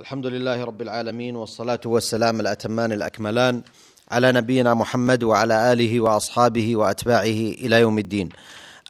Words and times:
الحمد 0.00 0.26
لله 0.26 0.64
رب 0.64 0.82
العالمين 0.82 1.36
والصلاة 1.36 1.80
والسلام 1.84 2.40
الأتمان 2.40 2.92
الأكملان 2.92 3.62
على 4.10 4.32
نبينا 4.32 4.74
محمد 4.74 5.22
وعلى 5.22 5.72
آله 5.72 6.00
وأصحابه 6.00 6.76
وأتباعه 6.76 7.40
إلى 7.64 7.80
يوم 7.80 7.98
الدين 7.98 8.28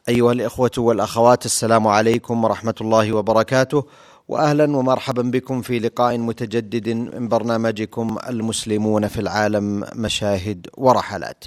أيها 0.09 0.31
الإخوة 0.31 0.71
والأخوات 0.77 1.45
السلام 1.45 1.87
عليكم 1.87 2.43
ورحمة 2.43 2.75
الله 2.81 3.13
وبركاته 3.13 3.83
واهلا 4.27 4.77
ومرحبا 4.77 5.21
بكم 5.21 5.61
في 5.61 5.79
لقاء 5.79 6.17
متجدد 6.17 6.89
من 6.89 7.27
برنامجكم 7.27 8.17
المسلمون 8.29 9.07
في 9.07 9.21
العالم 9.21 9.85
مشاهد 9.95 10.67
ورحلات. 10.77 11.45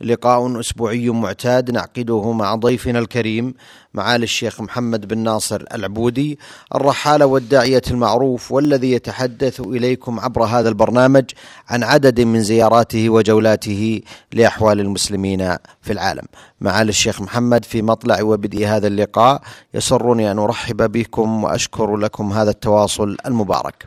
لقاء 0.00 0.60
أسبوعي 0.60 1.08
معتاد 1.08 1.70
نعقده 1.70 2.32
مع 2.32 2.54
ضيفنا 2.54 2.98
الكريم 2.98 3.54
معالي 3.94 4.24
الشيخ 4.24 4.60
محمد 4.60 5.08
بن 5.08 5.18
ناصر 5.18 5.64
العبودي 5.74 6.38
الرحالة 6.74 7.26
والداعية 7.26 7.82
المعروف 7.90 8.52
والذي 8.52 8.92
يتحدث 8.92 9.60
إليكم 9.60 10.20
عبر 10.20 10.44
هذا 10.44 10.68
البرنامج 10.68 11.24
عن 11.68 11.82
عدد 11.82 12.20
من 12.20 12.42
زياراته 12.42 13.10
وجولاته 13.10 14.00
لأحوال 14.32 14.80
المسلمين 14.80 15.56
في 15.82 15.92
العالم. 15.92 16.24
معالي 16.60 16.88
الشيخ 16.88 17.20
محمد 17.20 17.64
في 17.64 17.82
مطلع 17.82 18.22
وبدء 18.22 18.66
هذا 18.66 18.86
اللقاء 18.86 19.42
يسرني 19.74 20.30
أن 20.30 20.38
أرحب 20.38 20.92
بكم 20.92 21.44
وأشكر 21.44 21.96
لكم 21.96 22.32
هذا 22.32 22.50
التواصل 22.50 23.16
المبارك. 23.26 23.86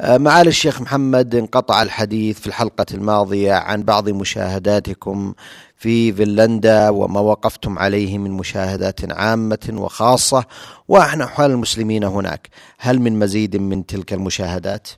آه، 0.00 0.18
معالي 0.18 0.48
الشيخ 0.48 0.80
محمد 0.80 1.34
انقطع 1.34 1.82
الحديث 1.82 2.40
في 2.40 2.46
الحلقة 2.46 2.86
الماضية 2.94 3.52
عن 3.52 3.82
بعض 3.82 4.08
مشاهداتكم 4.08 5.34
في 5.76 6.12
فنلندا 6.12 6.88
وما 6.88 7.20
وقفتم 7.20 7.78
عليه 7.78 8.18
من 8.18 8.30
مشاهدات 8.30 9.12
عامة 9.12 9.68
وخاصة 9.72 10.44
وعن 10.88 11.20
أحوال 11.20 11.50
المسلمين 11.50 12.04
هناك. 12.04 12.48
هل 12.78 13.00
من 13.00 13.18
مزيد 13.18 13.56
من 13.56 13.86
تلك 13.86 14.12
المشاهدات؟ 14.12 14.88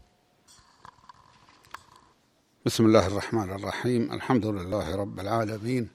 بسم 2.67 2.87
الله 2.87 3.07
الرحمن 3.07 3.51
الرحيم. 3.51 4.13
الحمد 4.13 4.47
لله 4.47 4.97
رب 4.97 5.21
العالمين 5.21 5.89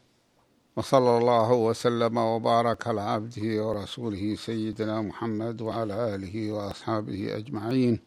وصلى 0.78 1.18
الله 1.18 1.52
وسلم 1.52 2.18
وبارك 2.18 2.88
على 2.88 3.02
عبده 3.02 3.66
ورسوله 3.66 4.36
سيدنا 4.36 5.02
محمد 5.02 5.62
وعلى 5.62 6.16
آله 6.16 6.52
وأصحابه 6.52 7.38
أجمعين. 7.38 8.00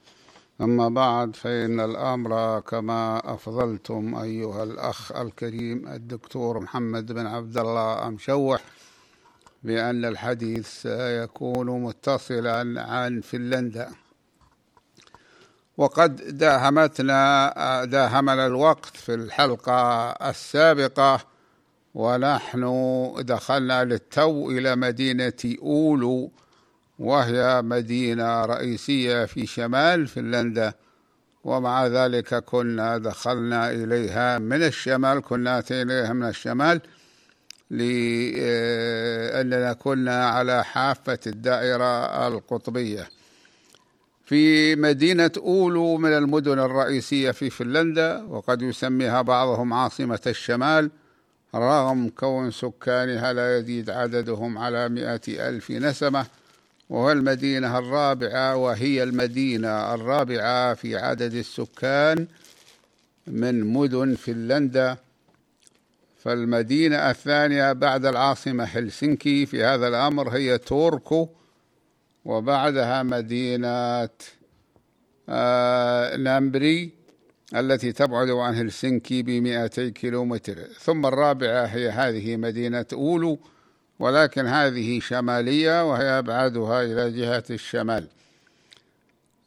أما 0.60 0.88
بعد 0.88 1.36
فإن 1.36 1.80
الأمر 1.80 2.60
كما 2.60 3.34
أفضلتم 3.34 4.14
أيها 4.14 4.62
الأخ 4.62 5.12
الكريم 5.12 5.88
الدكتور 5.88 6.60
محمد 6.60 7.12
بن 7.12 7.26
عبد 7.26 7.58
الله 7.58 8.06
أمشوح 8.06 8.60
بأن 9.62 10.04
الحديث 10.04 10.68
سيكون 10.82 11.82
متصلا 11.82 12.82
عن 12.82 13.20
فنلندا. 13.20 13.90
وقد 15.76 16.38
داهمتنا 16.38 17.84
داهمنا 17.84 18.46
الوقت 18.46 18.96
في 18.96 19.14
الحلقة 19.14 20.08
السابقة 20.10 21.20
ونحن 21.94 22.62
دخلنا 23.18 23.84
للتو 23.84 24.50
إلى 24.50 24.76
مدينة 24.76 25.56
أولو 25.62 26.30
وهي 26.98 27.62
مدينة 27.62 28.44
رئيسية 28.44 29.24
في 29.24 29.46
شمال 29.46 30.06
فنلندا. 30.06 30.72
ومع 31.44 31.86
ذلك 31.86 32.34
كنا 32.34 32.98
دخلنا 32.98 33.70
إليها 33.70 34.38
من 34.38 34.62
الشمال 34.62 35.22
كنا 35.22 35.58
أتينا 35.58 36.12
من 36.12 36.28
الشمال 36.28 36.80
لأننا 37.70 38.32
كنا 39.72 40.28
على 40.28 40.64
حافة 40.64 41.18
الدائرة 41.26 42.26
القطبية. 42.28 43.08
في 44.24 44.76
مدينة 44.76 45.30
أولو 45.36 45.96
من 45.96 46.12
المدن 46.12 46.58
الرئيسية 46.58 47.30
في 47.30 47.50
فنلندا 47.50 48.22
وقد 48.22 48.62
يسميها 48.62 49.22
بعضهم 49.22 49.72
عاصمة 49.72 50.20
الشمال 50.26 50.90
رغم 51.54 52.08
كون 52.08 52.50
سكانها 52.50 53.32
لا 53.32 53.58
يزيد 53.58 53.90
عددهم 53.90 54.58
على 54.58 54.88
مئة 54.88 55.48
ألف 55.48 55.70
نسمة. 55.70 56.26
وهو 56.88 57.12
المدينة 57.12 57.78
الرابعة 57.78 58.56
وهي 58.56 59.02
المدينة 59.02 59.94
الرابعة 59.94 60.74
في 60.74 60.96
عدد 60.96 61.34
السكان 61.34 62.26
من 63.26 63.64
مدن 63.64 64.14
فنلندا. 64.14 64.96
فالمدينة 66.18 67.10
الثانية 67.10 67.72
بعد 67.72 68.06
العاصمة 68.06 68.64
هلسنكي 68.64 69.46
في 69.46 69.64
هذا 69.64 69.88
الأمر 69.88 70.28
هي 70.28 70.58
توركو 70.58 71.28
وبعدها 72.24 73.02
مدينة 73.02 74.08
آه 75.28 76.16
نامبري 76.16 76.90
التي 77.56 77.92
تبعد 77.92 78.30
عن 78.30 78.54
هلسنكي 78.54 79.22
بمئتي 79.22 79.90
كيلومتر. 79.90 80.54
ثم 80.80 81.06
الرابعة 81.06 81.64
هي 81.64 81.88
هذه 81.90 82.36
مدينة 82.36 82.86
أولو. 82.92 83.38
ولكن 83.98 84.46
هذه 84.46 85.00
شمالية 85.00 85.90
وهي 85.90 86.18
أبعدها 86.18 86.82
إلى 86.82 87.10
جهة 87.10 87.44
الشمال. 87.50 88.06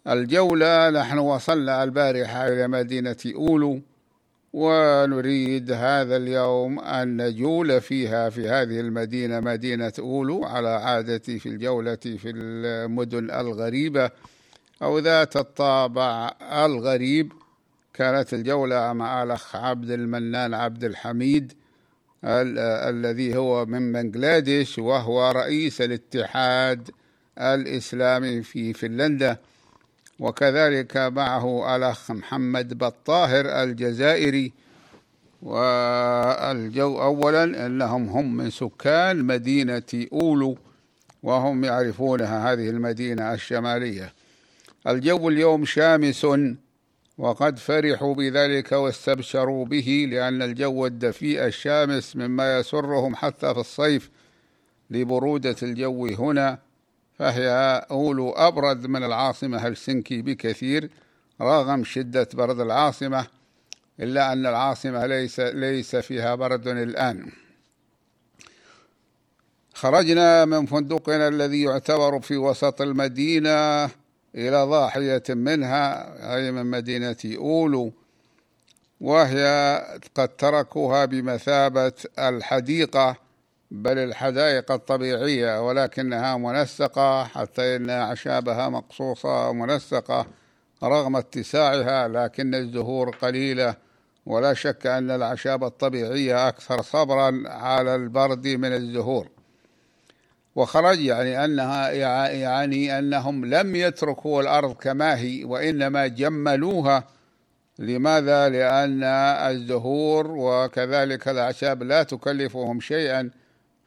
الجولة 0.07 0.89
نحن 0.89 1.17
وصلنا 1.17 1.83
البارحة 1.83 2.47
إلى 2.47 2.67
مدينة 2.67 3.17
أولو 3.35 3.81
ونريد 4.53 5.71
هذا 5.71 6.15
اليوم 6.17 6.79
أن 6.79 7.21
نجول 7.21 7.81
فيها 7.81 8.29
في 8.29 8.49
هذه 8.49 8.79
المدينة 8.79 9.39
مدينة 9.39 9.93
أولو 9.99 10.45
على 10.45 10.69
عادتي 10.69 11.39
في 11.39 11.49
الجولة 11.49 11.95
في 11.95 12.29
المدن 12.35 13.31
الغريبة 13.31 14.09
أو 14.81 14.99
ذات 14.99 15.35
الطابع 15.37 16.31
الغريب. 16.41 17.33
كانت 17.93 18.33
الجولة 18.33 18.93
مع 18.93 19.23
الأخ 19.23 19.55
عبد 19.55 19.91
المنان 19.91 20.53
عبد 20.53 20.83
الحميد. 20.83 21.53
الذي 22.23 23.37
هو 23.37 23.65
من 23.65 23.93
بنغلاديش 23.93 24.79
وهو 24.79 25.31
رئيس 25.31 25.81
الاتحاد 25.81 26.89
الإسلامي 27.39 28.43
في 28.43 28.73
فنلندا. 28.73 29.37
وكذلك 30.19 30.97
معه 30.97 31.75
الأخ 31.75 32.11
محمد 32.11 32.77
بالطاهر 32.77 33.63
الجزائري. 33.63 34.51
والجو 35.41 37.01
أولا 37.01 37.65
أنهم 37.65 38.09
هم 38.09 38.37
من 38.37 38.49
سكان 38.49 39.23
مدينة 39.23 40.07
أولو 40.13 40.57
وهم 41.23 41.63
يعرفونها 41.63 42.53
هذه 42.53 42.69
المدينة 42.69 43.33
الشمالية. 43.33 44.13
الجو 44.87 45.29
اليوم 45.29 45.65
شامس 45.65 46.27
وقد 47.17 47.59
فرحوا 47.59 48.13
بذلك 48.15 48.71
واستبشروا 48.71 49.65
به 49.65 50.07
لأن 50.11 50.41
الجو 50.41 50.85
الدفيء 50.85 51.45
الشامس 51.45 52.15
مما 52.15 52.59
يسرهم 52.59 53.15
حتى 53.15 53.53
في 53.53 53.59
الصيف 53.59 54.09
لبرودة 54.89 55.55
الجو 55.63 56.07
هنا 56.07 56.59
فهي 57.19 57.49
أولو 57.91 58.31
أبرد 58.31 58.87
من 58.87 59.03
العاصمة 59.03 59.57
هلسنكي 59.57 60.21
بكثير 60.21 60.89
رغم 61.41 61.83
شدة 61.83 62.27
برد 62.33 62.59
العاصمة 62.59 63.27
إلا 63.99 64.33
أن 64.33 64.45
العاصمة 64.45 65.05
ليس 65.05 65.39
ليس 65.39 65.95
فيها 65.95 66.35
برد 66.35 66.67
الآن. 66.67 67.31
خرجنا 69.73 70.45
من 70.45 70.65
فندقنا 70.65 71.27
الذي 71.27 71.61
يعتبر 71.61 72.19
في 72.19 72.37
وسط 72.37 72.81
المدينة 72.81 73.89
إلى 74.35 74.63
ضاحية 74.63 75.23
منها 75.29 76.35
أي 76.35 76.51
من 76.51 76.65
مدينة 76.65 77.17
أولو 77.25 77.93
وهي 79.01 79.77
قد 80.15 80.27
تركوها 80.27 81.05
بمثابة 81.05 81.93
الحديقة 82.19 83.15
بل 83.71 83.97
الحدائق 83.97 84.71
الطبيعية 84.71 85.67
ولكنها 85.67 86.37
منسقة 86.37 87.23
حتى 87.23 87.75
إن 87.75 87.89
أعشابها 87.89 88.69
مقصوصة 88.69 89.53
منسقة 89.53 90.25
رغم 90.83 91.15
اتساعها 91.15 92.07
لكن 92.07 92.55
الزهور 92.55 93.09
قليلة. 93.09 93.75
ولا 94.25 94.53
شك 94.53 94.87
أن 94.87 95.11
الأعشاب 95.11 95.63
الطبيعية 95.63 96.47
أكثر 96.47 96.81
صبرا 96.81 97.43
على 97.45 97.95
البرد 97.95 98.47
من 98.47 98.73
الزهور. 98.73 99.27
وخرج 100.55 100.99
يعني 100.99 101.45
أنها 101.45 101.89
يعني 102.29 102.99
أنهم 102.99 103.45
لم 103.45 103.75
يتركوا 103.75 104.41
الأرض 104.41 104.73
كما 104.73 105.17
هي 105.17 105.43
وإنما 105.43 106.07
جملوها 106.07 107.03
لماذا؟ 107.79 108.49
لأن 108.49 109.03
الزهور 109.51 110.31
وكذلك 110.31 111.27
الأعشاب 111.27 111.83
لا 111.83 112.03
تكلفهم 112.03 112.79
شيئا 112.79 113.29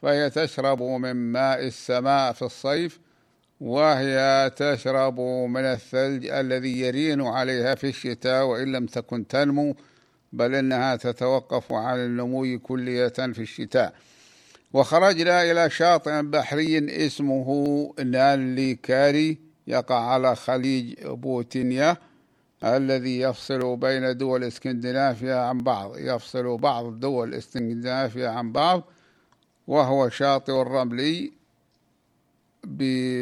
فهي 0.02 0.30
تشرب 0.30 0.82
من 0.82 1.12
ماء 1.12 1.66
السماء 1.66 2.32
في 2.32 2.42
الصيف 2.42 3.00
وهي 3.60 4.50
تشرب 4.56 5.20
من 5.20 5.64
الثلج 5.64 6.26
الذي 6.26 6.80
يرين 6.80 7.20
عليها 7.22 7.74
في 7.74 7.88
الشتاء 7.88 8.44
وإن 8.44 8.72
لم 8.72 8.86
تكن 8.86 9.26
تنمو 9.26 9.76
بل 10.32 10.54
إنها 10.54 10.96
تتوقف 10.96 11.72
عن 11.72 11.98
النمو 11.98 12.58
كلية 12.58 13.08
في 13.08 13.38
الشتاء 13.38 13.94
وخرجنا 14.74 15.42
إلى 15.42 15.70
شاطئ 15.70 16.22
بحري 16.22 17.06
اسمه 17.06 17.48
نانلي 18.04 18.74
كاري 18.74 19.38
يقع 19.66 20.00
على 20.00 20.36
خليج 20.36 21.06
بوتينيا 21.06 21.96
الذي 22.64 23.20
يفصل 23.20 23.76
بين 23.76 24.16
دول 24.16 24.44
اسكندنافيا 24.44 25.34
عن 25.34 25.58
بعض 25.58 25.98
يفصل 25.98 26.56
بعض 26.56 27.00
دول 27.00 27.34
اسكندنافيا 27.34 28.28
عن 28.28 28.52
بعض 28.52 28.82
وهو 29.66 30.08
شاطئ 30.08 30.62
الرملي 30.62 31.32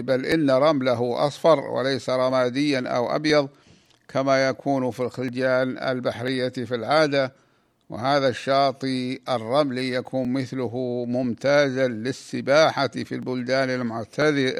بل 0.02 0.26
إن 0.26 0.50
رمله 0.50 1.26
أصفر 1.26 1.60
وليس 1.60 2.10
رماديا 2.10 2.88
أو 2.88 3.16
أبيض 3.16 3.48
كما 4.08 4.48
يكون 4.48 4.90
في 4.90 5.00
الخلجان 5.00 5.78
البحرية 5.78 6.48
في 6.48 6.74
العادة. 6.74 7.32
وهذا 7.92 8.28
الشاطئ 8.28 9.20
الرملي 9.28 9.90
يكون 9.90 10.32
مثله 10.32 11.04
ممتازا 11.08 11.88
للسباحة 11.88 12.88
في 12.88 13.14
البلدان 13.14 13.70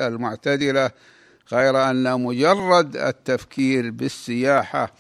المعتدلة 0.07 0.91
غير 1.53 1.91
أن 1.91 2.21
مجرد 2.21 2.97
التفكير 2.97 3.91
بالسياحة 3.91 4.93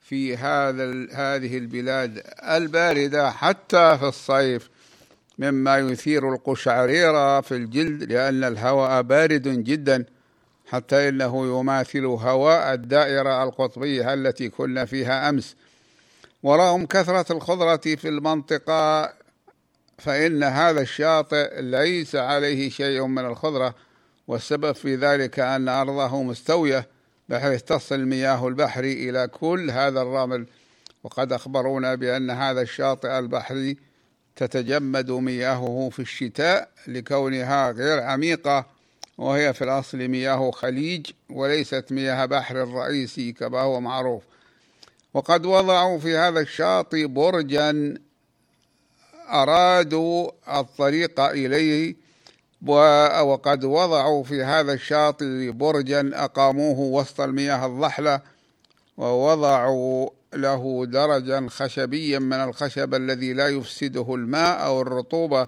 في 0.00 0.36
هذا 0.36 0.84
هذه 1.12 1.58
البلاد 1.58 2.22
الباردة 2.42 3.30
حتى 3.30 3.98
في 3.98 4.04
الصيف 4.04 4.70
مما 5.38 5.78
يثير 5.78 6.34
القشعريرة 6.34 7.40
في 7.40 7.54
الجلد 7.54 8.12
لأن 8.12 8.44
الهواء 8.44 9.02
بارد 9.02 9.48
جدا 9.48 10.04
حتى 10.66 11.08
إنه 11.08 11.58
يماثل 11.60 12.04
هواء 12.04 12.74
الدائرة 12.74 13.42
القطبية 13.44 14.14
التي 14.14 14.48
كنا 14.48 14.84
فيها 14.84 15.28
أمس. 15.28 15.56
ورغم 16.42 16.86
كثرة 16.86 17.32
الخضرة 17.32 17.76
في 17.76 18.08
المنطقة 18.08 19.12
فإن 19.98 20.42
هذا 20.42 20.80
الشاطئ 20.80 21.60
ليس 21.60 22.16
عليه 22.16 22.70
شيء 22.70 23.06
من 23.06 23.26
الخضرة 23.26 23.74
والسبب 24.28 24.72
في 24.72 24.96
ذلك 24.96 25.40
أن 25.40 25.68
أرضه 25.68 26.22
مستوية 26.22 26.88
بحيث 27.28 27.62
تصل 27.62 28.04
مياه 28.04 28.48
البحر 28.48 28.84
إلى 28.84 29.28
كل 29.28 29.70
هذا 29.70 30.02
الرمل. 30.02 30.46
وقد 31.04 31.32
أخبرونا 31.32 31.94
بأن 31.94 32.30
هذا 32.30 32.60
الشاطئ 32.60 33.18
البحري 33.18 33.76
تتجمد 34.36 35.10
مياهه 35.10 35.88
في 35.92 36.02
الشتاء 36.02 36.68
لكونها 36.86 37.70
غير 37.70 38.00
عميقة 38.00 38.66
وهي 39.18 39.54
في 39.54 39.64
الأصل 39.64 40.08
مياه 40.08 40.50
خليج 40.50 41.06
وليست 41.30 41.84
مياه 41.90 42.26
بحر 42.26 42.62
الرئيسي 42.62 43.32
كما 43.32 43.60
هو 43.60 43.80
معروف. 43.80 44.22
وقد 45.14 45.46
وضعوا 45.46 45.98
في 45.98 46.16
هذا 46.16 46.40
الشاطئ 46.40 47.06
برجا 47.06 47.94
أرادوا 49.28 50.30
الطريق 50.48 51.20
إليه 51.20 51.96
وقد 53.22 53.64
وضعوا 53.64 54.24
في 54.24 54.42
هذا 54.42 54.72
الشاطئ 54.72 55.50
برجا 55.50 56.10
أقاموه 56.14 56.78
وسط 56.78 57.20
المياه 57.20 57.66
الضحلة 57.66 58.20
ووضعوا 58.96 60.10
له 60.34 60.86
درجا 60.86 61.46
خشبيا 61.50 62.18
من 62.18 62.32
الخشب 62.36 62.94
الذي 62.94 63.32
لا 63.32 63.48
يفسده 63.48 64.14
الماء 64.14 64.64
أو 64.66 64.82
الرطوبة 64.82 65.46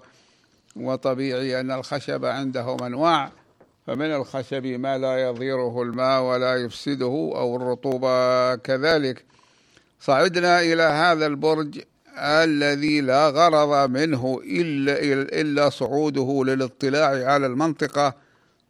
وطبيعي 0.75 1.59
أن 1.59 1.71
الخشب 1.71 2.25
عنده 2.25 2.77
أنواع 2.87 3.31
فمن 3.87 4.05
الخشب 4.15 4.65
ما 4.65 4.97
لا 4.97 5.21
يضيره 5.21 5.81
الماء 5.81 6.21
ولا 6.21 6.55
يفسده 6.55 7.31
أو 7.35 7.55
الرطوبة 7.55 8.55
كذلك. 8.55 9.30
صعدنا 10.01 10.61
إلى 10.61 10.83
هذا 10.83 11.25
البرج 11.25 11.81
الذي 12.17 13.01
لا 13.01 13.29
غرض 13.29 13.89
منه 13.89 14.41
إلا, 14.43 14.93
إلا 15.41 15.69
صعوده 15.69 16.43
للاطلاع 16.45 17.31
على 17.31 17.45
المنطقة 17.45 18.13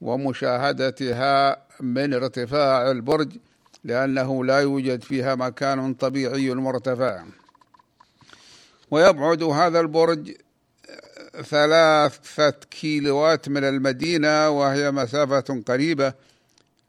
ومشاهدتها 0.01 1.57
من 1.79 2.13
ارتفاع 2.13 2.91
البرج 2.91 3.29
لأنه 3.83 4.45
لا 4.45 4.59
يوجد 4.59 5.03
فيها 5.03 5.35
مكان 5.35 5.93
طبيعي 5.93 6.53
مرتفع. 6.53 7.23
ويبعد 8.91 9.43
هذا 9.43 9.79
البرج 9.79 10.31
ثلاثة 11.43 12.49
كيلوات 12.49 13.49
من 13.49 13.63
المدينة 13.63 14.49
وهي 14.49 14.91
مسافة 14.91 15.63
قريبة. 15.67 16.13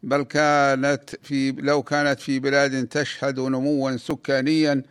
بل 0.03 0.23
كانت 0.23 1.15
في 1.23 1.51
لو 1.51 1.83
كانت 1.83 2.19
في 2.19 2.39
بلاد 2.39 2.87
تشهد 2.87 3.39
نموا 3.39 3.97
سكانيا 3.97 4.83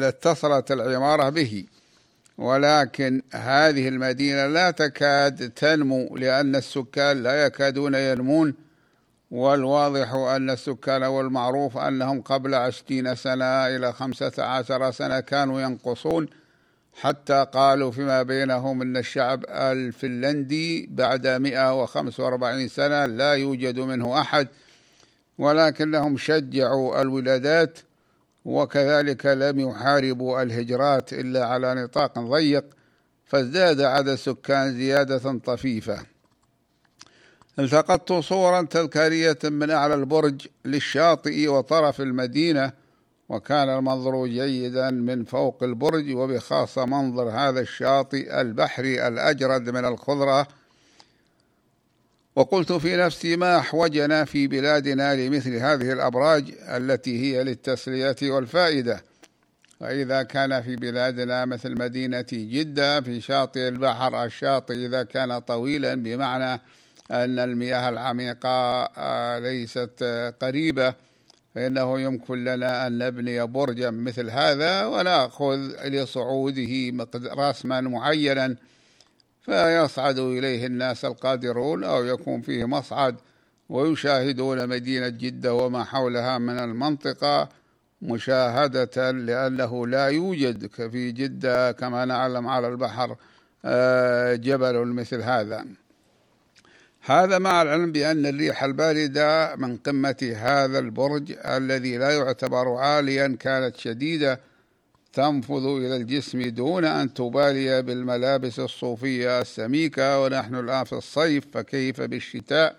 لاتصلت 0.00 0.72
العمارة 0.72 1.28
به. 1.28 1.64
ولكن 2.38 3.22
هذه 3.32 3.88
المدينة 3.88 4.46
لا 4.46 4.70
تكاد 4.70 5.50
تنمو 5.50 6.16
لأن 6.16 6.56
السكان 6.56 7.22
لا 7.22 7.46
يكادون 7.46 7.94
ينمون. 7.94 8.54
والواضح 9.30 10.12
أن 10.12 10.50
السكان 10.50 11.02
والمعروف 11.02 11.78
أنهم 11.78 12.20
قبل 12.20 12.54
عشرين 12.54 13.14
سنة 13.14 13.44
إلى 13.44 13.92
خمسة 13.92 14.32
عشر 14.44 14.90
سنة 14.90 15.20
كانوا 15.20 15.60
ينقصون. 15.60 16.28
حتى 17.00 17.46
قالوا 17.52 17.90
فيما 17.90 18.22
بينهم 18.22 18.82
أن 18.82 18.96
الشعب 18.96 19.44
الفنلندي 19.48 20.86
بعد 20.90 21.26
145 21.26 22.68
سنة 22.68 23.06
لا 23.06 23.32
يوجد 23.32 23.78
منه 23.78 24.20
أحد 24.20 24.48
ولكنهم 25.38 26.16
شجعوا 26.16 27.02
الولادات 27.02 27.78
وكذلك 28.44 29.26
لم 29.26 29.60
يحاربوا 29.60 30.42
الهجرات 30.42 31.12
إلا 31.12 31.46
على 31.46 31.74
نطاق 31.74 32.18
ضيق 32.18 32.64
فازداد 33.26 33.80
عدد 33.80 34.08
السكان 34.08 34.74
زيادة 34.74 35.38
طفيفة. 35.38 35.98
التقطت 37.58 38.12
صورا 38.12 38.62
تذكارية 38.62 39.38
من 39.44 39.70
أعلى 39.70 39.94
البرج 39.94 40.46
للشاطئ 40.64 41.48
وطرف 41.48 42.00
المدينة 42.00 42.72
وكان 43.28 43.68
المنظر 43.68 44.26
جيدا 44.26 44.90
من 44.90 45.24
فوق 45.24 45.62
البرج 45.62 46.14
وبخاصة 46.14 46.84
منظر 46.84 47.28
هذا 47.30 47.60
الشاطئ 47.60 48.40
البحري 48.40 49.08
الأجرد 49.08 49.70
من 49.70 49.84
الخضرة. 49.84 50.48
وقلت 52.36 52.72
في 52.72 52.96
نفسي 52.96 53.36
ما 53.36 53.58
أحوجنا 53.58 54.24
في 54.24 54.46
بلادنا 54.46 55.14
لمثل 55.14 55.54
هذه 55.54 55.92
الأبراج 55.92 56.54
التي 56.60 57.20
هي 57.20 57.44
للتسلية 57.44 58.16
والفائدة. 58.22 59.02
وإذا 59.80 60.22
كان 60.22 60.62
في 60.62 60.76
بلادنا 60.76 61.44
مثل 61.44 61.78
مدينة 61.78 62.26
جدة 62.32 63.00
في 63.00 63.20
شاطئ 63.20 63.68
البحر 63.68 64.24
الشاطئ 64.24 64.74
إذا 64.74 65.02
كان 65.02 65.38
طويلا 65.38 65.94
بمعنى 65.94 66.60
أن 67.10 67.38
المياه 67.38 67.88
العميقة 67.88 68.48
آه، 68.96 69.38
ليست 69.38 70.04
قريبة. 70.42 70.94
فإنه 71.58 72.00
يمكن 72.00 72.44
لنا 72.44 72.86
أن 72.86 72.98
نبني 72.98 73.46
برجا 73.46 73.90
مثل 73.90 74.30
هذا 74.30 74.86
ونأخذ 74.86 75.56
لصعوده 75.88 77.06
رسما 77.34 77.80
معينا 77.80 78.56
فيصعد 79.42 80.18
إليه 80.18 80.66
الناس 80.66 81.04
القادرون 81.04 81.84
أو 81.84 82.04
يكون 82.04 82.40
فيه 82.40 82.64
مصعد 82.64 83.16
ويشاهدون 83.68 84.68
مدينة 84.68 85.08
جدة 85.08 85.54
وما 85.54 85.84
حولها 85.84 86.38
من 86.38 86.58
المنطقة 86.58 87.48
مشاهدة 88.02 89.10
لأنه 89.10 89.86
لا 89.86 90.06
يوجد 90.06 90.66
في 90.66 91.12
جدة 91.12 91.72
كما 91.72 92.04
نعلم 92.04 92.46
على 92.46 92.68
البحر 92.68 93.16
آه، 93.64 94.34
جبل 94.34 94.86
مثل 94.86 95.22
هذا. 95.22 95.66
هذا 97.10 97.38
مع 97.38 97.62
العلم 97.62 97.92
بأن 97.92 98.26
الريح 98.26 98.64
الباردة 98.64 99.56
من 99.56 99.76
قمة 99.76 100.34
هذا 100.36 100.78
البرج 100.78 101.36
الذي 101.44 101.98
لا 101.98 102.10
يعتبر 102.10 102.74
عاليا 102.74 103.36
كانت 103.40 103.76
شديدة 103.76 104.40
تنفذ 105.12 105.64
إلى 105.64 105.96
الجسم 105.96 106.42
دون 106.42 106.84
أن 106.84 107.14
تبالي 107.14 107.82
بالملابس 107.82 108.58
الصوفية 108.60 109.40
السميكة 109.40 110.22
ونحن 110.22 110.54
الآن 110.54 110.84
في 110.84 110.92
الصيف 110.92 111.44
فكيف 111.52 112.00
بالشتاء؟ 112.00 112.76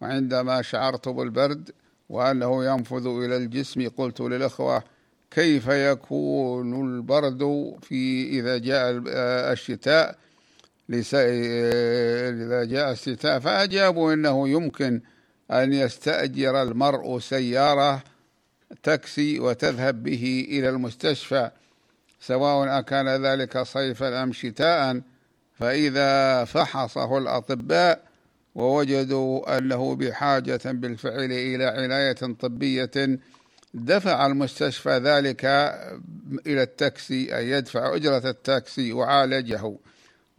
وعندما 0.00 0.62
شعرت 0.62 1.08
بالبرد 1.08 1.70
وأنه 2.08 2.64
ينفذ 2.64 3.06
إلى 3.06 3.36
الجسم 3.36 3.88
قلت 3.88 4.20
للأخوة 4.20 4.82
كيف 5.30 5.68
يكون 5.68 6.94
البرد 6.94 7.74
في 7.82 8.28
إذا 8.28 8.58
جاء 8.58 9.02
الشتاء؟ 9.52 10.18
إذا 10.92 12.64
جاء 12.64 12.92
الشتاء 12.92 13.38
فأجابوا 13.38 14.12
أنه 14.12 14.48
يمكن 14.48 15.00
أن 15.50 15.72
يستأجر 15.72 16.62
المرء 16.62 17.18
سيارة 17.18 18.02
تاكسي 18.82 19.40
وتذهب 19.40 20.02
به 20.02 20.46
إلى 20.50 20.68
المستشفى. 20.68 21.50
سواء 22.20 22.78
أكان 22.78 23.08
ذلك 23.26 23.58
صيفا 23.58 24.22
أم 24.22 24.32
شتاء 24.32 25.00
فإذا 25.58 26.44
فحصه 26.44 27.18
الأطباء 27.18 28.02
ووجدوا 28.54 29.58
أنه 29.58 29.94
بحاجة 29.96 30.60
بالفعل 30.64 31.32
إلى 31.32 31.64
عناية 31.64 32.12
طبية 32.12 33.18
دفع 33.74 34.26
المستشفى 34.26 34.98
ذلك 34.98 35.44
إلى 36.46 36.62
التاكسي 36.62 37.36
أي 37.36 37.50
يدفع 37.50 37.94
أجرة 37.96 38.30
التاكسي 38.30 38.92
وعالجه. 38.92 39.76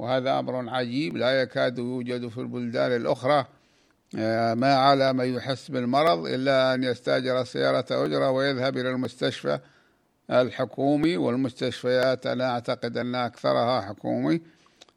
وهذا 0.01 0.39
أمر 0.39 0.70
عجيب 0.70 1.17
لا 1.17 1.41
يكاد 1.41 1.77
يوجد 1.77 2.27
في 2.27 2.38
البلدان 2.38 2.96
الأخرى 2.96 3.46
آه، 4.17 4.53
ما 4.53 4.75
على 4.75 5.13
من 5.13 5.36
يحس 5.36 5.72
بالمرض 5.72 6.25
إلا 6.25 6.74
أن 6.74 6.84
يستأجر 6.84 7.43
سيارة 7.43 7.86
أجرة 7.91 8.31
ويذهب 8.31 8.77
إلى 8.77 8.89
المستشفى 8.89 9.60
الحكومي 10.31 11.17
والمستشفيات 11.17 12.25
أنا 12.25 12.50
أعتقد 12.50 12.98
أن 12.98 13.15
أكثرها 13.15 13.81
حكومي 13.81 14.41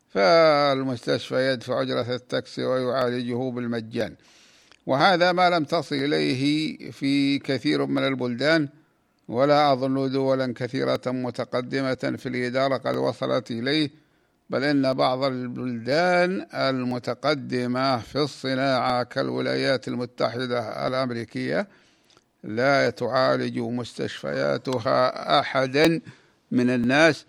فالمستشفى 0.09 1.53
يدفع 1.53 1.83
أجرة 1.83 2.15
التاكسي 2.15 2.65
ويعالجه 2.65 3.51
بالمجان. 3.51 4.15
وهذا 4.87 5.33
ما 5.33 5.51
لم 5.51 5.65
تصل 5.65 5.95
إليه 5.95 6.91
في 6.91 7.39
كثير 7.39 7.87
من 7.87 8.07
البلدان 8.07 8.69
ولا 9.29 9.73
أظن 9.73 10.13
دولا 10.13 10.55
كثيرة 10.57 11.03
متقدمة 11.07 11.95
في 11.95 12.29
الإدارة 12.29 12.77
قد 12.77 12.97
وصلت 12.97 13.51
إليه. 13.51 14.04
بل 14.51 14.65
إن 14.65 14.95
بعض 14.95 15.25
البلدان 15.25 16.47
المتقدمة 16.55 17.99
في 17.99 18.19
الصناعة 18.19 19.03
كالولايات 19.03 19.89
المتحدة 19.89 20.87
الأمريكية 20.87 21.69
لا 22.45 22.91
تعالج 22.91 23.59
مستشفياتها 23.59 25.41
أحدا 25.41 26.01
من 26.51 26.71
الناس 26.71 27.27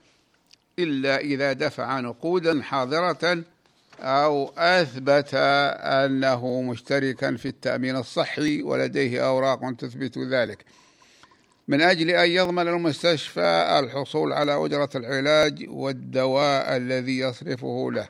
إلا 0.79 1.17
إذا 1.17 1.53
دفع 1.53 1.99
نقودا 1.99 2.61
حاضرة 2.61 3.43
أو 3.99 4.53
أثبت 4.57 5.29
أنه 5.33 6.61
مشتركا 6.61 7.35
في 7.35 7.47
التأمين 7.47 7.95
الصحي 7.95 8.63
ولديه 8.63 9.27
أوراق 9.27 9.73
تثبت 9.73 10.17
ذلك. 10.17 10.65
من 11.67 11.81
أجل 11.81 12.09
أن 12.09 12.29
يضمن 12.29 12.67
المستشفى 12.67 13.79
الحصول 13.79 14.33
على 14.33 14.65
أجرة 14.65 14.89
العلاج 14.95 15.65
والدواء 15.69 16.77
الذي 16.77 17.19
يصرفه 17.19 17.91
له. 17.91 18.07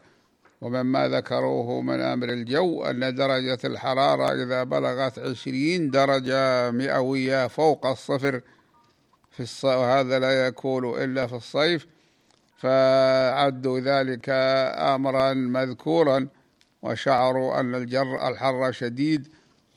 ومما 0.62 1.08
ذكروه 1.08 1.82
من 1.82 2.00
أمر 2.02 2.30
الجو 2.30 2.84
أن 2.84 3.16
درجة 3.16 3.60
الحرارة 3.64 4.44
إذا 4.44 4.64
بلغت 4.64 5.20
عشرين 5.20 5.90
درجة 5.90 6.72
مئوية 6.72 7.48
فوق 7.48 7.86
الصفر. 7.86 8.42
في 9.32 9.44
الص... 9.44 9.66
وهذا 9.66 10.20
لا 10.20 10.48
يكون 10.48 11.04
إلا 11.04 11.28
في 11.28 11.36
الصيف. 11.36 11.88
فعدوا 12.58 13.80
ذلك 13.80 14.30
أمرا 14.80 15.34
مذكورا 15.34 16.28
وشعروا 16.82 17.60
أن 17.60 17.76
الجر 17.76 18.28
الحر 18.28 18.72
شديد 18.72 19.28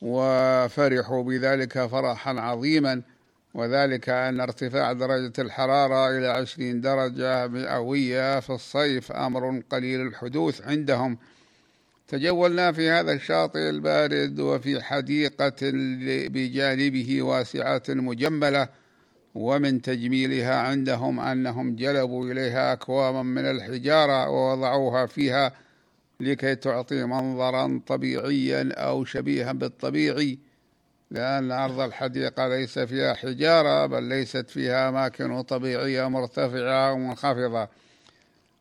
وفرحوا 0.03 1.23
بذلك 1.23 1.87
فرحا 1.87 2.41
عظيما. 2.41 3.03
وذلك 3.55 4.09
أن 4.09 4.41
ارتفاع 4.41 4.93
درجة 4.93 5.33
الحرارة 5.39 6.19
إلى 6.19 6.27
عشرين 6.27 6.81
درجة 6.81 7.47
مئوية 7.47 8.41
في 8.41 8.51
الصيف 8.51 9.13
أمر 9.13 9.63
قليل 9.71 10.01
الحدوث 10.01 10.69
عندهم. 10.69 11.19
تجولنا 12.09 12.73
في 12.73 12.91
هذا 12.91 13.13
الشاطئ 13.13 13.71
البارد 13.71 14.41
وفي 14.41 14.83
حديقة 14.83 15.57
بجانبه 16.29 17.23
واسعة 17.23 17.83
مجملة 17.89 18.69
ومن 19.35 19.83
تجميلها 19.83 20.55
عندهم 20.55 21.21
أنهم 21.21 21.77
جلبوا 21.77 22.33
إليها 22.33 22.73
أكواما 22.73 23.23
من 23.23 23.45
الحجارة 23.45 24.29
ووضعوها 24.29 25.07
فيها 25.07 25.53
لكي 26.21 26.55
تعطي 26.55 27.05
منظرا 27.05 27.81
طبيعيا 27.87 28.73
أو 28.73 29.05
شبيها 29.05 29.53
بالطبيعي. 29.53 30.39
لأن 31.11 31.53
أرض 31.53 31.81
الحديقة 31.81 32.49
ليس 32.49 32.79
فيها 32.79 33.15
حجارة 33.15 33.87
بل 33.87 34.03
ليست 34.03 34.51
فيها 34.51 34.89
أماكن 34.89 35.43
طبيعية 35.43 36.09
مرتفعة 36.09 36.93
ومنخفضة 36.93 37.69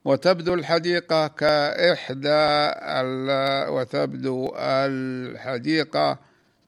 وتبدو 0.05 0.53
الحديقة 0.53 1.27
كإحدى 1.27 2.71
وتبدو 3.71 4.53
الحديقة 4.57 6.19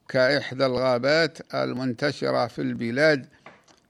كإحدى 0.08 0.66
الغابات 0.66 1.38
المنتشرة 1.54 2.46
في 2.46 2.62
البلاد. 2.62 3.26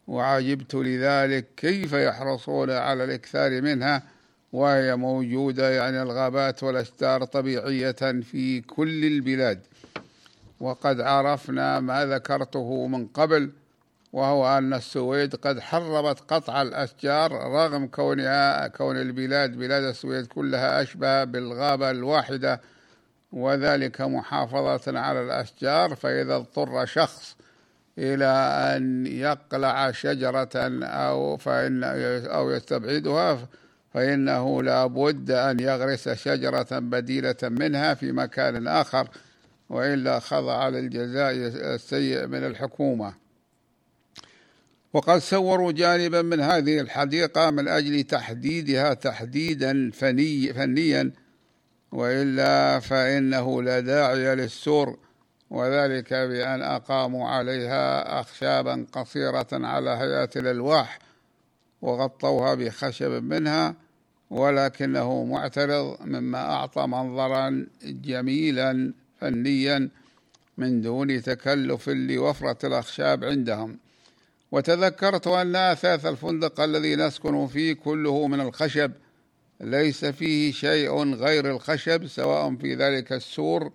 وعجبت 0.07 0.75
لذلك 0.75 1.47
كيف 1.57 1.93
يحرصون 1.93 2.71
على 2.71 3.05
الإكثار 3.05 3.63
منها 3.63 4.03
وهي 4.53 4.97
موجودة 4.97 5.71
يعني 5.71 6.03
الغابات 6.03 6.63
والأشجار 6.63 7.25
طبيعية 7.25 8.21
في 8.23 8.61
كل 8.61 9.05
البلاد. 9.05 9.61
وقد 10.61 11.01
عرفنا 11.01 11.81
ما 11.81 12.07
ذكرته 12.07 12.87
من 12.87 13.07
قبل 13.07 13.51
وهو 14.13 14.59
أن 14.59 14.75
السويد 14.75 15.35
قد 15.35 15.61
حرمت 15.61 16.21
قطع 16.21 16.63
الأشجار 16.63 17.33
رغم 17.33 17.87
كونها 17.87 18.69
كون 18.69 18.97
البلاد 18.97 19.57
بلاد 19.57 19.83
السويد 19.83 20.27
كلها 20.27 20.83
أشبه 20.83 21.25
بالغابة 21.25 21.91
الواحدة 21.91 22.61
وذلك 23.33 24.01
محافظة 24.01 24.99
على 24.99 25.23
الأشجار 25.23 25.95
فإذا 25.95 26.37
اضطر 26.37 26.87
شخص 26.87 27.37
إلى 27.99 28.27
أن 28.77 29.07
يقلع 29.07 29.91
شجرة 29.91 30.51
أو 30.85 31.37
فإن 31.37 31.85
أو 32.25 32.51
يستبعدها 32.51 33.39
فإنه 33.95 34.63
لا 34.63 34.87
بد 34.87 35.31
أن 35.31 35.61
يغرس 35.61 36.09
شجرة 36.09 36.79
بديلة 36.79 37.37
منها 37.43 37.95
في 37.95 38.13
مكان 38.13 38.67
آخر. 38.69 39.09
وإلا 39.71 40.19
خضع 40.19 40.69
للجزاء 40.69 41.31
السيء 41.75 42.27
من 42.27 42.47
الحكومة. 42.47 43.15
وقد 44.93 45.19
صوروا 45.19 45.73
جانبا 45.73 46.23
من 46.23 46.41
هذه 46.41 46.81
الحديقة 46.81 47.51
من 47.51 47.69
أجل 47.69 48.03
تحديدها 48.03 48.95
تحديدا 48.95 49.91
فني 49.91 50.53
فنيا 50.53 51.13
وإلا 51.93 52.81
فإنه 52.81 53.63
لا 53.63 53.81
داعي 53.81 54.35
للسور 54.35 54.99
وذلك 55.51 56.13
بأن 56.13 56.63
أقاموا 56.63 57.29
عليها 57.29 58.21
أخشابا 58.21 58.87
قصيرة 58.93 59.49
على 59.53 59.91
هيئة 59.91 60.31
الألواح 60.37 60.99
وغطوها 61.83 62.55
بخشب 62.55 63.11
منها 63.11 63.75
ولكنه 64.31 65.25
معترض 65.25 65.97
مما 66.01 66.39
أعطى 66.39 66.87
منظرا 66.87 67.67
جميلا 67.85 68.93
فنيا 69.21 69.89
من 70.59 70.81
دون 70.81 71.23
تكلف 71.23 71.89
لوفرة 71.89 72.67
الأخشاب 72.67 73.25
عندهم. 73.25 73.79
وتذكرت 74.53 75.27
أن 75.27 75.57
أثاث 75.57 76.07
الفندق 76.07 76.61
الذي 76.61 76.97
نسكن 76.97 77.47
فيه 77.47 77.73
كله 77.73 78.27
من 78.27 78.41
الخشب. 78.41 78.93
ليس 79.61 80.05
فيه 80.05 80.53
شيء 80.53 81.15
غير 81.15 81.51
الخشب 81.51 82.07
سواء 82.07 82.57
في 82.57 82.75
ذلك 82.75 83.13
السور 83.13 83.73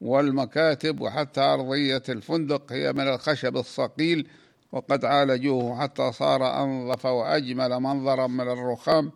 والمكاتب 0.00 1.00
وحتى 1.00 1.40
أرضية 1.40 2.02
الفندق 2.08 2.72
هي 2.72 2.92
من 2.92 3.08
الخشب 3.08 3.56
الصقيل 3.56 4.28
وقد 4.72 5.04
عالجوه 5.04 5.80
حتى 5.80 6.12
صار 6.12 6.62
أنظف 6.62 7.06
وأجمل 7.06 7.80
منظرا 7.80 8.26
من 8.26 8.48
الرخام. 8.48 9.12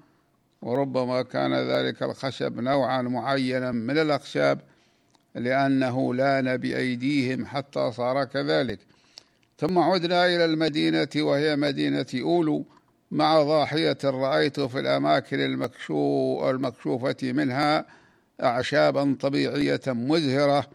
وربما 0.63 1.23
كان 1.23 1.55
ذلك 1.55 2.03
الخشب 2.03 2.61
نوعا 2.61 3.03
معينا 3.03 3.73
من 3.73 3.99
الأخشاب. 3.99 4.61
لأنه 5.35 6.15
لأن 6.15 6.57
بأيديهم 6.57 7.47
حتى 7.47 7.93
صار 7.93 8.25
كذلك. 8.25 8.79
ثم 9.59 9.79
عدنا 9.79 10.27
إلى 10.27 10.45
المدينة 10.45 11.09
وهي 11.17 11.57
مدينة 11.57 12.07
أولو 12.15 12.65
مع 13.11 13.43
ضاحية 13.43 13.99
رأيت 14.05 14.61
في 14.61 14.81
الأماكن 14.81 15.41
المكشوفة 15.41 17.17
منها 17.23 17.87
أعشابا 18.43 19.17
طبيعية 19.21 19.81
مزهرة 19.87 20.67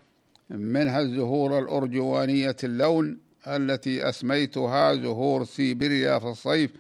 منها 0.50 1.00
الزهور 1.00 1.60
الأرجوانية 1.60 2.56
اللون 2.64 3.18
التي 3.48 4.10
أسميتها 4.10 4.96
زهور 4.96 5.46
سيبيريا 5.46 6.20
في 6.20 6.26
الصيف 6.26 6.72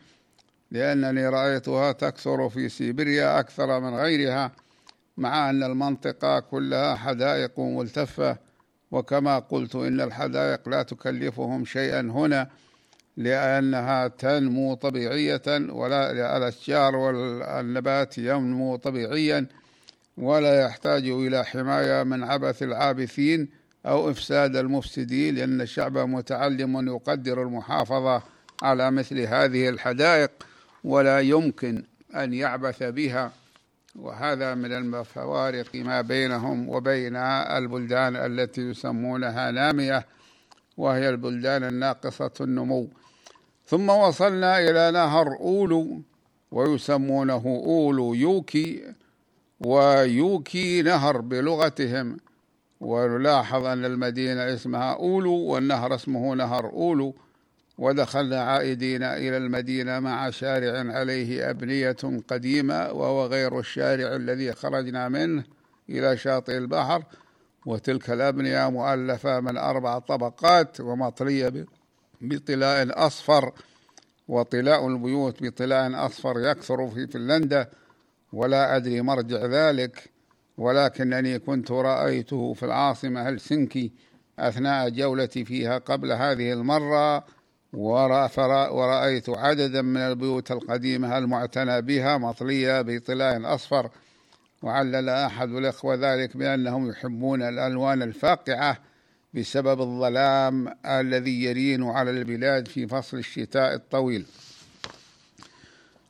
لأنني 0.71 1.29
رأيتها 1.29 1.91
تكثر 1.91 2.49
في 2.49 2.69
سيبيريا 2.69 3.39
أكثر 3.39 3.79
من 3.79 3.95
غيرها. 3.95 4.51
مع 5.17 5.49
أن 5.49 5.63
المنطقة 5.63 6.39
كلها 6.39 6.95
حدائق 6.95 7.59
ملتفة 7.59 8.37
وكما 8.91 9.39
قلت 9.39 9.75
إن 9.75 10.01
الحدائق 10.01 10.69
لا 10.69 10.83
تكلفهم 10.83 11.65
شيئا 11.65 12.01
هنا 12.01 12.49
لأنها 13.17 14.07
تنمو 14.07 14.73
طبيعية 14.73 15.41
ولا 15.47 16.37
الأشجار 16.37 16.95
والنبات 16.95 18.17
ينمو 18.17 18.75
طبيعيا 18.75 19.45
ولا 20.17 20.61
يحتاج 20.61 21.07
إلى 21.07 21.45
حماية 21.45 22.03
من 22.03 22.23
عبث 22.23 22.63
العابثين 22.63 23.49
أو 23.85 24.11
إفساد 24.11 24.55
المفسدين 24.55 25.35
لأن 25.35 25.61
الشعب 25.61 25.97
متعلم 25.97 26.87
يقدر 26.87 27.41
المحافظة 27.43 28.23
على 28.63 28.91
مثل 28.91 29.19
هذه 29.19 29.69
الحدائق 29.69 30.31
ولا 30.83 31.19
يمكن 31.19 31.83
أن 32.15 32.33
يعبث 32.33 32.83
بها. 32.83 33.31
وهذا 33.99 34.55
من 34.55 34.71
الفوارق 34.71 35.75
ما 35.75 36.01
بينهم 36.01 36.69
وبين 36.69 37.15
البلدان 37.15 38.15
التي 38.15 38.61
يسمونها 38.61 39.51
نامية 39.51 40.05
وهي 40.77 41.09
البلدان 41.09 41.63
الناقصة 41.63 42.31
النمو. 42.41 42.89
ثم 43.65 43.89
وصلنا 43.89 44.59
إلى 44.59 44.91
نهر 44.91 45.27
أولو 45.39 46.01
ويسمونه 46.51 47.63
أولو 47.65 48.13
يوكي 48.13 48.93
ويوكي 49.59 50.81
نهر 50.81 51.21
بلغتهم. 51.21 52.17
ونلاحظ 52.81 53.65
أن 53.65 53.85
المدينة 53.85 54.53
اسمها 54.53 54.93
أولو 54.93 55.33
والنهر 55.33 55.95
اسمه 55.95 56.35
نهر 56.35 56.65
أولو. 56.65 57.15
ودخلنا 57.77 58.41
عائدين 58.41 59.03
إلى 59.03 59.37
المدينة 59.37 59.99
مع 59.99 60.29
شارع 60.29 60.93
عليه 60.93 61.49
أبنية 61.49 61.97
قديمة 62.27 62.91
وهو 62.91 63.25
غير 63.25 63.59
الشارع 63.59 64.15
الذي 64.15 64.53
خرجنا 64.53 65.09
منه 65.09 65.43
إلى 65.89 66.17
شاطئ 66.17 66.57
البحر. 66.57 67.03
وتلك 67.65 68.09
الأبنية 68.09 68.69
مؤلفة 68.69 69.39
من 69.39 69.57
أربع 69.57 69.99
طبقات 69.99 70.81
ومطلية 70.81 71.65
بطلاء 72.21 73.07
أصفر. 73.07 73.51
وطلاء 74.27 74.87
البيوت 74.87 75.43
بطلاء 75.43 76.05
أصفر 76.05 76.39
يكثر 76.39 76.87
في 76.87 77.07
فنلندا 77.07 77.69
ولا 78.33 78.75
أدري 78.75 79.01
مرجع 79.01 79.45
ذلك. 79.45 80.09
ولكنني 80.57 81.39
كنت 81.39 81.71
رأيته 81.71 82.53
في 82.53 82.63
العاصمة 82.63 83.29
هلسنكي 83.29 83.91
أثناء 84.39 84.89
جولتي 84.89 85.45
فيها 85.45 85.77
قبل 85.77 86.11
هذه 86.11 86.53
المرة. 86.53 87.25
ورأيت 87.75 89.29
عددا 89.29 89.81
من 89.81 90.01
البيوت 90.01 90.51
القديمة 90.51 91.17
المعتنى 91.17 91.81
بها 91.81 92.17
مطلية 92.17 92.81
بطلاء 92.81 93.55
أصفر 93.55 93.89
وعلل 94.61 95.09
أحد 95.09 95.49
الإخوة 95.49 95.95
ذلك 95.95 96.37
بأنهم 96.37 96.89
يحبون 96.89 97.41
الألوان 97.41 98.01
الفاقعة 98.01 98.77
بسبب 99.33 99.81
الظلام 99.81 100.75
الذي 100.85 101.43
يرين 101.43 101.83
على 101.83 102.11
البلاد 102.11 102.67
في 102.67 102.87
فصل 102.87 103.17
الشتاء 103.17 103.73
الطويل. 103.73 104.25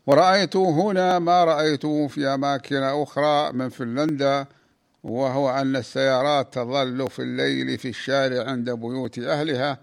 ورأيت 0.07 0.55
هنا 0.55 1.19
ما 1.19 1.43
رأيته 1.43 2.07
في 2.07 2.27
أماكن 2.27 2.83
أخرى 2.83 3.51
من 3.51 3.69
فنلندا 3.69 4.45
وهو 5.03 5.49
أن 5.49 5.75
السيارات 5.75 6.53
تظل 6.53 7.09
في 7.09 7.21
الليل 7.21 7.77
في 7.77 7.89
الشارع 7.89 8.49
عند 8.49 8.69
بيوت 8.69 9.19
أهلها. 9.19 9.77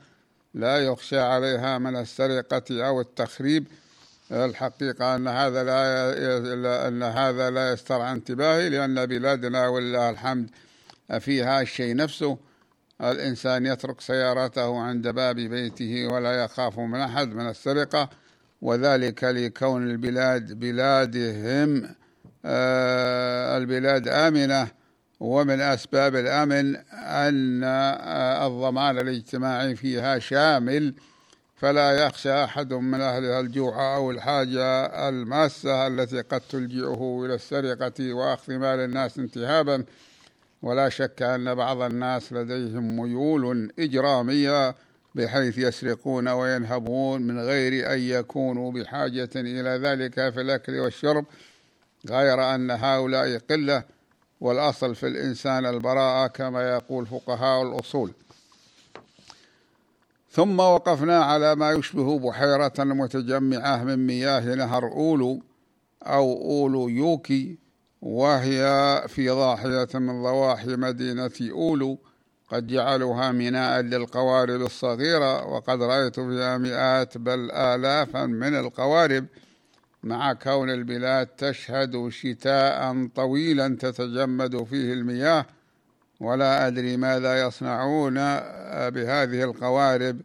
لا 0.55 0.79
يخشى 0.79 1.19
عليها 1.19 1.79
من 1.79 1.97
السرقة 1.97 2.63
أو 2.71 3.01
التخريب. 3.01 3.67
الحقيقة 4.33 5.17
أن 5.17 5.29
هذا 5.29 5.65
لا 5.65 6.89
أن 6.89 7.03
هذا 7.03 7.51
لا 7.51 7.73
يسترعى 7.73 8.13
انتباهي 8.13 8.69
لأن 8.69 9.07
بلادنا 9.07 9.69
ولله 9.69 10.11
الحمد 10.11 10.51
فيها 11.21 11.61
الشيء 11.61 11.97
نفسه. 11.97 12.39
الإنسان 13.01 13.67
يترك 13.67 14.01
سيارته 14.01 14.81
عند 14.81 15.09
باب 15.09 15.37
بيته 15.37 16.09
ولا 16.13 16.45
يخاف 16.45 16.79
من 16.79 17.01
أحد 17.01 17.29
من 17.29 17.49
السرقة 17.49 18.11
وذلك 18.63 19.25
لكون 19.25 19.91
البلاد 19.91 20.53
بلادهم 20.53 21.95
آه، 22.45 23.57
البلاد 23.57 24.09
آمنة. 24.09 24.82
ومن 25.23 25.61
أسباب 25.61 26.17
الأمن 26.17 26.77
أن 26.93 27.65
آه، 27.65 28.47
الضمان 28.47 28.99
الاجتماعي 28.99 29.77
فيها 29.77 30.19
شامل 30.19 30.95
فلا 31.57 32.07
يخشى 32.07 32.45
أحد 32.45 32.73
من 32.75 33.01
أهلها 33.01 33.41
الجوع 33.41 33.97
أو 33.97 34.11
الحاجة 34.11 34.87
الماسة 35.09 35.87
التي 35.87 36.21
قد 36.21 36.41
تلجئه 36.41 37.23
إلى 37.25 37.35
السرقة 37.35 38.13
وأخذ 38.13 38.53
مال 38.53 38.81
الناس 38.81 39.19
انتهابا. 39.19 39.85
ولا 40.63 40.89
شك 40.89 41.23
أن 41.23 41.55
بعض 41.55 41.83
الناس 41.83 42.33
لديهم 42.33 42.97
ميول 42.97 43.73
إجرامية 43.79 44.75
بحيث 45.15 45.59
يسرقون 45.59 46.29
وينهبون 46.29 47.23
من 47.23 47.41
غير 47.41 47.93
أن 47.93 47.99
يكونوا 47.99 48.73
بحاجة 48.73 49.31
إلى 49.37 49.71
ذلك 49.89 50.15
في 50.15 50.41
الأكل 50.41 50.79
والشرب 50.79 51.25
غير 52.11 52.55
أن 52.55 52.71
هؤلاء 52.71 53.39
قلة. 53.39 53.85
والأصل 54.43 54.95
في 54.95 55.07
الإنسان 55.07 55.67
البراءة 55.67 56.27
كما 56.27 56.71
يقول 56.71 57.07
فقهاء 57.07 57.63
الأصول. 57.63 58.13
ثم 60.31 60.61
وقفنا 60.61 61.25
على 61.25 61.55
ما 61.55 61.73
يشبه 61.73 62.19
بحيرة 62.19 62.73
متجمعة 62.79 63.85
من 63.85 64.07
مياه 64.07 64.55
نهر 64.55 64.85
أولو 64.85 65.43
أو 66.03 66.33
أولو 66.33 66.89
يوكي 66.89 67.59
وهي 68.03 69.05
في 69.09 69.31
ضاحية 69.31 69.89
من 69.95 70.23
ضواحي 70.23 70.77
مدينة 70.77 71.33
أولو. 71.51 71.99
قد 72.49 72.67
جعلوها 72.67 73.33
ميناء 73.33 73.81
للقوارب 73.81 74.61
الصغيرة 74.61 75.47
وقد 75.47 75.83
رأيت 75.83 76.21
فيها 76.21 76.59
مئات 76.59 77.19
بل 77.19 77.51
آلافا 77.51 78.27
من 78.27 78.55
القوارب. 78.55 79.27
مع 80.03 80.33
كون 80.33 80.71
البلاد 80.71 81.27
تشهد 81.27 82.09
شتاء 82.09 83.07
طويلا 83.15 83.69
تتجمد 83.69 84.65
فيه 84.65 84.93
المياه 84.93 85.47
ولا 86.21 86.67
أدري 86.67 86.97
ماذا 86.97 87.47
يصنعون 87.47 88.15
بهذه 88.91 89.45
القوارب 89.45 90.21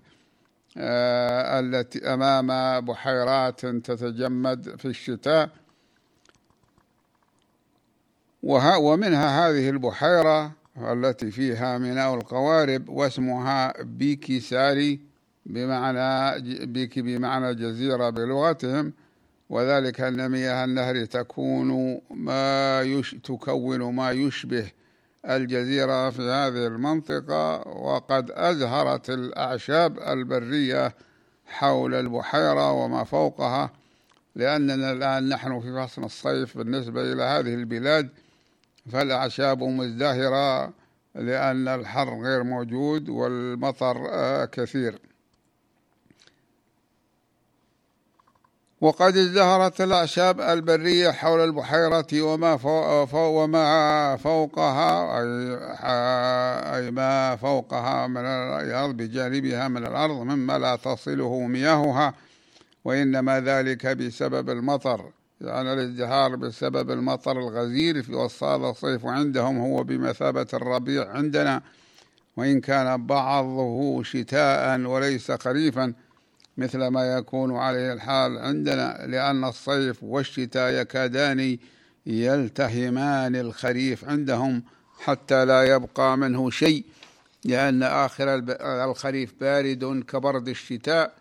آه، 0.77 1.59
التي 1.59 2.13
أمام 2.13 2.79
بحيرات 2.85 3.65
تتجمد 3.65 4.75
في 4.77 4.85
الشتاء. 4.85 5.49
ومنها 8.77 9.49
هذه 9.49 9.69
البحيرة 9.69 10.51
التي 10.77 11.31
فيها 11.31 11.77
ميناء 11.77 12.13
القوارب 12.15 12.89
واسمها 12.89 13.83
بيكي 13.83 14.39
ساري 14.39 14.99
بمعنى 15.45 16.39
بيكي 16.65 17.01
بمعنى 17.01 17.55
جزيرة 17.55 18.09
بلغتهم. 18.09 18.93
وذلك 19.49 20.01
أن 20.01 20.29
مياه 20.31 20.63
النهر 20.65 21.05
تكون 21.05 22.01
ما 22.11 22.81
يش 22.81 23.15
تكون 23.23 23.95
ما 23.95 24.11
يشبه 24.11 24.71
الجزيرة 25.25 26.09
في 26.09 26.21
هذه 26.21 26.67
المنطقة 26.67 27.67
وقد 27.67 28.31
أزهرت 28.31 29.09
الأعشاب 29.09 29.99
البرية 29.99 30.93
حول 31.47 31.93
البحيرة 31.93 32.71
وما 32.71 33.03
فوقها 33.03 33.71
لأننا 34.35 34.91
الآن 34.91 35.29
نحن 35.29 35.59
في 35.59 35.73
فصل 35.73 36.03
الصيف 36.03 36.57
بالنسبة 36.57 37.01
إلى 37.13 37.23
هذه 37.23 37.53
البلاد 37.53 38.09
فالأعشاب 38.91 39.63
مزدهرة 39.63 40.73
لأن 41.15 41.67
الحر 41.67 42.21
غير 42.21 42.43
موجود 42.43 43.09
والمطر 43.09 44.07
آه، 44.11 44.45
كثير. 44.45 44.99
وقد 48.81 49.17
ازدهرت 49.17 49.81
الأعشاب 49.81 50.41
البرية 50.41 51.11
حول 51.11 51.39
البحيرة 51.39 52.21
وما 52.21 52.57
فوق 52.57 53.15
وما 53.15 54.15
فوقها 54.15 55.19
أي 56.75 56.91
ما 56.91 57.35
فوقها 57.35 58.07
من 58.07 58.25
الأرض 58.25 58.97
بجانبها 58.97 59.67
من 59.67 59.85
الأرض 59.85 60.15
مما 60.15 60.57
لا 60.57 60.75
تصله 60.75 61.39
مياهها 61.47 62.13
وإنما 62.85 63.39
ذلك 63.39 63.87
بسبب 63.87 64.49
المطر. 64.49 65.11
يعني 65.41 65.73
الازدهار 65.73 66.35
بسبب 66.35 66.91
المطر 66.91 67.39
الغزير 67.39 68.03
في 68.03 68.13
وسط 68.13 68.43
الصيف 68.43 69.05
عندهم 69.05 69.57
هو 69.57 69.83
بمثابة 69.83 70.47
الربيع 70.53 71.09
عندنا 71.11 71.61
وإن 72.37 72.61
كان 72.61 73.05
بعضه 73.05 74.03
شتاء 74.03 74.79
وليس 74.79 75.31
خريفا. 75.31 75.93
مثل 76.57 76.87
ما 76.87 77.17
يكون 77.17 77.55
عليه 77.55 77.93
الحال 77.93 78.37
عندنا 78.37 79.05
لأن 79.07 79.43
الصيف 79.43 80.03
والشتاء 80.03 80.71
يكادان 80.73 81.57
يلتهمان 82.05 83.35
الخريف 83.35 84.05
عندهم 84.05 84.63
حتى 84.99 85.45
لا 85.45 85.63
يبقى 85.63 86.17
منه 86.17 86.49
شيء 86.49 86.83
لأن 87.45 87.83
آخر 87.83 88.43
الخريف 88.61 89.33
بارد 89.41 90.03
كبرد 90.07 90.47
الشتاء 90.47 91.13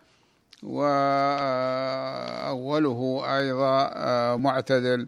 وأوله 1.97 3.23
أيضا 3.37 4.35
معتدل 4.35 5.07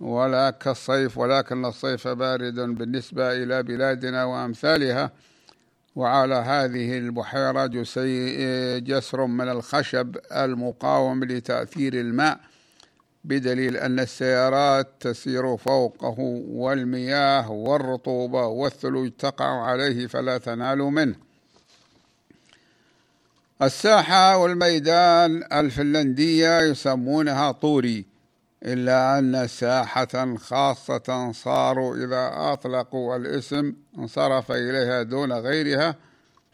ولا 0.00 0.50
كالصيف 0.50 1.18
ولكن 1.18 1.64
الصيف 1.64 2.08
بارد 2.08 2.54
بالنسبة 2.54 3.32
إلى 3.32 3.62
بلادنا 3.62 4.24
وأمثالها. 4.24 5.10
وعلى 5.98 6.34
هذه 6.34 6.98
البحيرة 6.98 7.66
جسر 8.78 9.26
من 9.26 9.48
الخشب 9.48 10.16
المقاوم 10.32 11.24
لتأثير 11.24 11.94
الماء 11.94 12.40
بدليل 13.24 13.76
أن 13.76 14.00
السيارات 14.00 14.88
تسير 15.00 15.56
فوقه 15.56 16.16
والمياه 16.48 17.50
والرطوبة 17.50 18.46
والثلوج 18.46 19.10
تقع 19.18 19.62
عليه 19.64 20.06
فلا 20.06 20.38
تنال 20.38 20.78
منه. 20.78 21.14
الساحة 23.62 24.36
والميدان 24.36 25.44
الفنلندية 25.52 26.60
يسمونها 26.60 27.52
طوري. 27.52 28.04
إلا 28.62 29.18
أن 29.18 29.46
ساحة 29.46 30.36
خاصة 30.36 31.32
صاروا 31.32 31.96
إذا 31.96 32.30
أطلقوا 32.52 33.16
الاسم 33.16 33.72
انصرف 33.98 34.52
إليها 34.52 35.02
دون 35.02 35.32
غيرها 35.32 35.94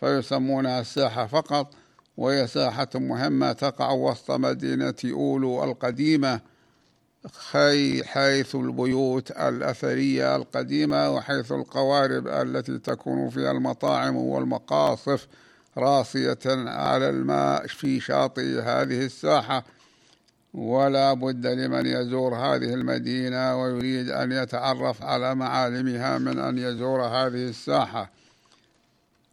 فيسمونها 0.00 0.80
الساحة 0.80 1.26
فقط 1.26 1.74
وهي 2.16 2.46
ساحة 2.46 2.88
مهمة 2.94 3.52
تقع 3.52 3.90
وسط 3.92 4.30
مدينة 4.30 4.94
أولو 5.04 5.64
القديمة 5.64 6.40
حيث 8.04 8.54
البيوت 8.54 9.30
الأثرية 9.30 10.36
القديمة 10.36 11.10
وحيث 11.10 11.52
القوارب 11.52 12.28
التي 12.28 12.78
تكون 12.78 13.30
فيها 13.30 13.50
المطاعم 13.50 14.16
والمقاصف 14.16 15.26
راسية 15.76 16.38
على 16.66 17.10
الماء 17.10 17.66
في 17.66 18.00
شاطئ 18.00 18.60
هذه 18.60 19.04
الساحة. 19.04 19.64
ولا 20.54 21.14
بد 21.14 21.46
لمن 21.46 21.86
يزور 21.86 22.34
هذه 22.34 22.74
المدينة 22.74 23.62
ويريد 23.62 24.10
أن 24.10 24.32
يتعرف 24.32 25.02
على 25.02 25.34
معالمها 25.34 26.18
من 26.18 26.38
أن 26.38 26.58
يزور 26.58 27.02
هذه 27.02 27.48
الساحة. 27.48 28.10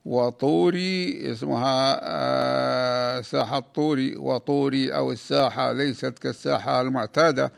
وطوري 0.05 1.31
اسمها 1.31 1.99
آه، 2.03 3.21
ساحة 3.21 3.59
طوري. 3.59 4.15
وطوري 4.15 4.95
أو 4.95 5.11
الساحة 5.11 5.71
ليست 5.71 6.19
كالساحة 6.19 6.81
المعتادة 6.81 7.51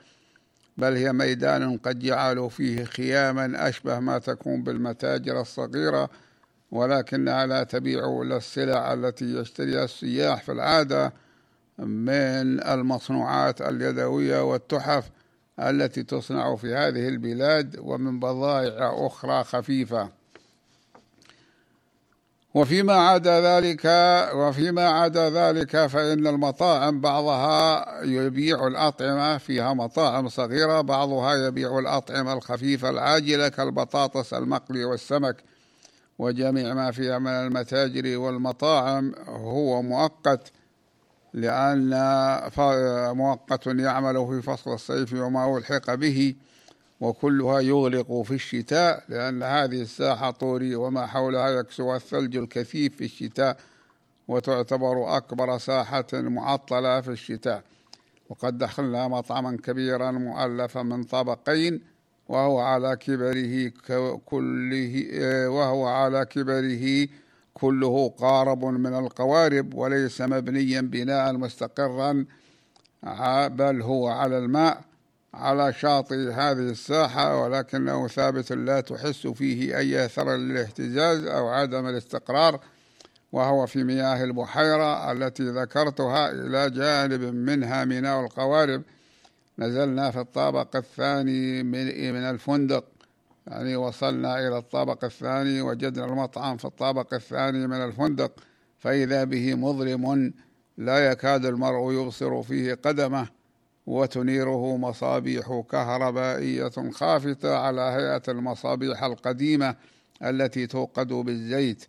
بل 0.78 0.95
هي 0.95 1.13
ميدان 1.13 1.78
قد 1.78 1.99
جعلوا 1.99 2.49
فيه 2.49 2.84
خياما 2.84 3.69
أشبه 3.69 3.99
ما 3.99 4.19
تكون 4.19 4.63
بالمتاجر 4.63 5.41
الصغيرة 5.41 6.10
ولكنها 6.71 7.45
لا 7.45 7.63
تبيع 7.63 8.21
إلا 8.21 8.38
السلع 8.38 8.93
التي 8.93 9.26
يشتريها 9.26 9.84
السياح 9.84 10.43
في 10.43 10.52
العادة. 10.52 11.13
من 11.78 12.64
المصنوعات 12.64 13.62
اليدوية 13.62 14.44
والتحف 14.44 15.10
التي 15.60 16.04
تصنع 16.04 16.56
في 16.56 16.76
هذه 16.76 17.08
البلاد 17.08 17.80
ومن 17.80 18.20
بضائع 18.20 19.08
أخرى 19.08 19.44
خفيفة. 19.44 20.10
وفيما 22.54 22.94
عدا 22.94 23.42
ذلك 23.42 23.86
وفيما 24.36 24.90
عدا 24.90 25.30
ذلك 25.30 25.86
فإن 25.86 26.28
المطاعم 26.28 27.02
بعضها 27.02 27.86
يبيع 28.04 28.68
الأطعمة 28.68 29.38
فيها 29.38 29.74
مطاعم 29.74 30.30
صغيرة 30.30 30.82
بعضها 30.82 31.48
يبيع 31.48 31.80
الأطعمة 31.80 32.34
الخفيفة 32.34 32.90
العاجلة 32.90 33.48
كالبطاطس 33.48 34.34
المقلي 34.34 34.86
والسمك. 34.86 35.36
وجميع 36.20 36.74
ما 36.74 36.92
فيها 36.92 37.20
من 37.20 37.28
المتاجر 37.28 38.18
والمطاعم 38.18 39.16
هو 39.28 39.82
مؤقت. 39.82 40.52
لأن 41.34 41.89
مؤقت 43.17 43.67
يعمل 43.67 44.28
في 44.28 44.41
فصل 44.41 44.74
الصيف 44.74 45.13
وما 45.13 45.58
ألحق 45.58 45.93
به 45.93 46.36
وكلها 47.02 47.60
يغلق 47.60 48.22
في 48.22 48.34
الشتاء 48.34 49.04
لأن 49.10 49.43
هذه 49.43 49.82
الساحة 49.82 50.32
طوري 50.32 50.76
وما 50.76 51.06
حولها 51.06 51.50
يكسو 51.50 51.96
الثلج 51.96 52.38
الكثيف 52.38 52.96
في 52.96 53.06
الشتاء 53.06 53.58
وتعتبر 54.28 55.17
أكبر 55.17 55.58
ساحة 55.58 56.06
معطلة 56.13 57.02
في 57.02 57.12
الشتاء. 57.12 57.63
وقد 58.30 58.58
دخلنا 58.58 59.08
مطعما 59.08 59.58
كبيرا 59.63 60.12
مؤلفا 60.12 60.84
من 60.84 61.04
طبقين 61.04 61.82
وهو 62.28 62.60
على 62.60 62.96
كبره 62.96 63.72
كله 64.26 65.06
وهو 65.50 65.88
على 65.88 66.26
كبره 66.26 67.08
كله 67.54 68.10
قارب 68.10 68.66
من 68.66 68.94
القوارب 68.94 69.74
وليس 69.74 70.22
مبنيا 70.22 70.82
بناء 70.82 71.34
مستقرا 71.34 72.26
بل 73.48 73.82
هو 73.82 74.08
على 74.08 74.38
الماء 74.38 74.82
على 75.34 75.74
شاطئ 75.74 76.16
هذه 76.16 76.70
الساحة 76.70 77.42
ولكنه 77.44 78.08
ثابت 78.08 78.52
لا 78.52 78.82
تحس 78.82 79.28
فيه 79.28 79.78
أي 79.78 80.06
أثر 80.06 80.36
للاهتزاز 80.36 81.26
أو 81.26 81.48
عدم 81.48 81.88
الاستقرار 81.88 82.60
وهو 83.32 83.66
في 83.66 83.84
مياه 83.84 84.24
البحيرة 84.24 85.12
التي 85.12 85.44
ذكرتها 85.44 86.32
إلى 86.32 86.70
جانب 86.70 87.22
منها 87.22 87.86
ميناء 87.86 88.26
القوارب. 88.26 88.82
نزلنا 89.60 90.12
في 90.12 90.20
الطابق 90.20 90.76
الثاني 90.76 91.63
من 92.12 92.24
الفندق. 92.24 92.86
يعني 93.47 93.75
وصلنا 93.75 94.47
إلى 94.47 94.58
الطابق 94.58 95.03
الثاني 95.06 95.62
وجدنا 95.62 96.06
المطعم 96.06 96.58
في 96.58 96.65
الطابق 96.65 97.13
الثاني 97.13 97.67
من 97.67 97.77
الفندق 97.77 98.32
فإذا 98.79 99.23
به 99.23 99.56
مظلم 99.56 100.34
لا 100.77 101.12
يكاد 101.12 101.45
المرء 101.45 101.93
يبصر 101.93 102.43
فيه 102.43 102.73
قدمه 102.73 103.27
وتنيره 103.86 104.77
مصابيح 104.77 105.63
كهربائية 105.71 106.91
خافتة 106.91 107.58
على 107.58 107.82
هيئة 107.82 108.21
المصابيح 108.27 109.03
القديمة 109.03 109.75
التي 110.23 110.67
توقد 110.67 111.08
بالزيت. 111.08 111.86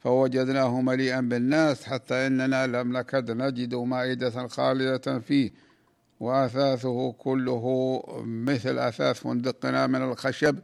فوجدناه 0.00 0.80
مليئا 0.80 1.20
بالناس 1.20 1.84
حتى 1.84 2.26
إننا 2.26 2.66
لم 2.66 2.96
نكد 2.96 3.30
نجد 3.30 3.74
مائدة 3.74 4.46
خالية 4.48 5.18
فيه 5.18 5.50
وأثاثه 6.20 7.12
كله 7.12 8.02
مثل 8.24 8.78
أثاث 8.78 9.20
فندقنا 9.20 9.86
من 9.86 10.02
الخشب. 10.02 10.58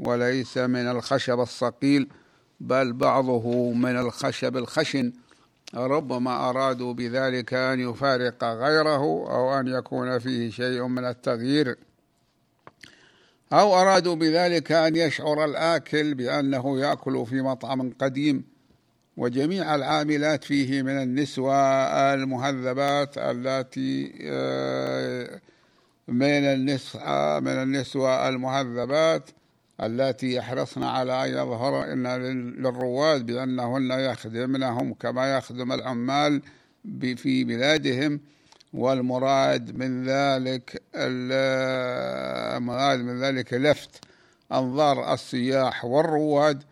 وليس 0.00 0.58
من 0.58 0.88
الخشب 0.88 1.40
الصقيل 1.40 2.08
بل 2.60 2.92
بعضه 2.92 3.72
من 3.72 3.96
الخشب 3.96 4.56
الخشن. 4.56 5.12
ربما 5.74 6.50
أرادوا 6.50 6.94
بذلك 6.94 7.54
أن 7.54 7.80
يفارق 7.80 8.44
غيره 8.44 9.02
أو 9.34 9.60
أن 9.60 9.66
يكون 9.66 10.18
فيه 10.18 10.50
شيء 10.50 10.86
من 10.86 11.04
التغيير. 11.04 11.76
أو 13.52 13.74
أرادوا 13.80 14.14
بذلك 14.14 14.72
أن 14.72 14.96
يشعر 14.96 15.44
الآكل 15.44 16.14
بأنه 16.14 16.80
يأكل 16.80 17.26
في 17.26 17.42
مطعم 17.42 17.92
قديم. 18.00 18.44
وجميع 19.16 19.74
العاملات 19.74 20.44
فيه 20.44 20.82
من 20.82 21.02
النسوة 21.02 21.54
المهذبات 22.14 23.18
التي 23.18 24.12
آه، 24.22 25.40
من 26.08 26.24
النسوة 26.44 27.40
من 27.40 27.52
النسوة 27.52 28.28
المهذبات. 28.28 29.30
التي 29.82 30.34
يحرصن 30.34 30.82
على 30.82 31.24
أن 31.24 31.30
يظهرن 31.30 32.06
للرواد 32.06 33.26
بأنهن 33.26 33.90
يخدمنهم 33.90 34.94
كما 34.94 35.36
يخدم 35.36 35.72
العمال 35.72 36.42
في 37.16 37.44
بلادهم 37.44 38.20
والمراد 38.72 39.76
من 39.76 40.04
ذلك 40.04 40.82
المراد 42.56 42.98
من 43.00 43.20
ذلك 43.20 43.54
لفت 43.54 43.90
أنظار 44.52 45.14
السياح 45.14 45.84
والرواد 45.84 46.62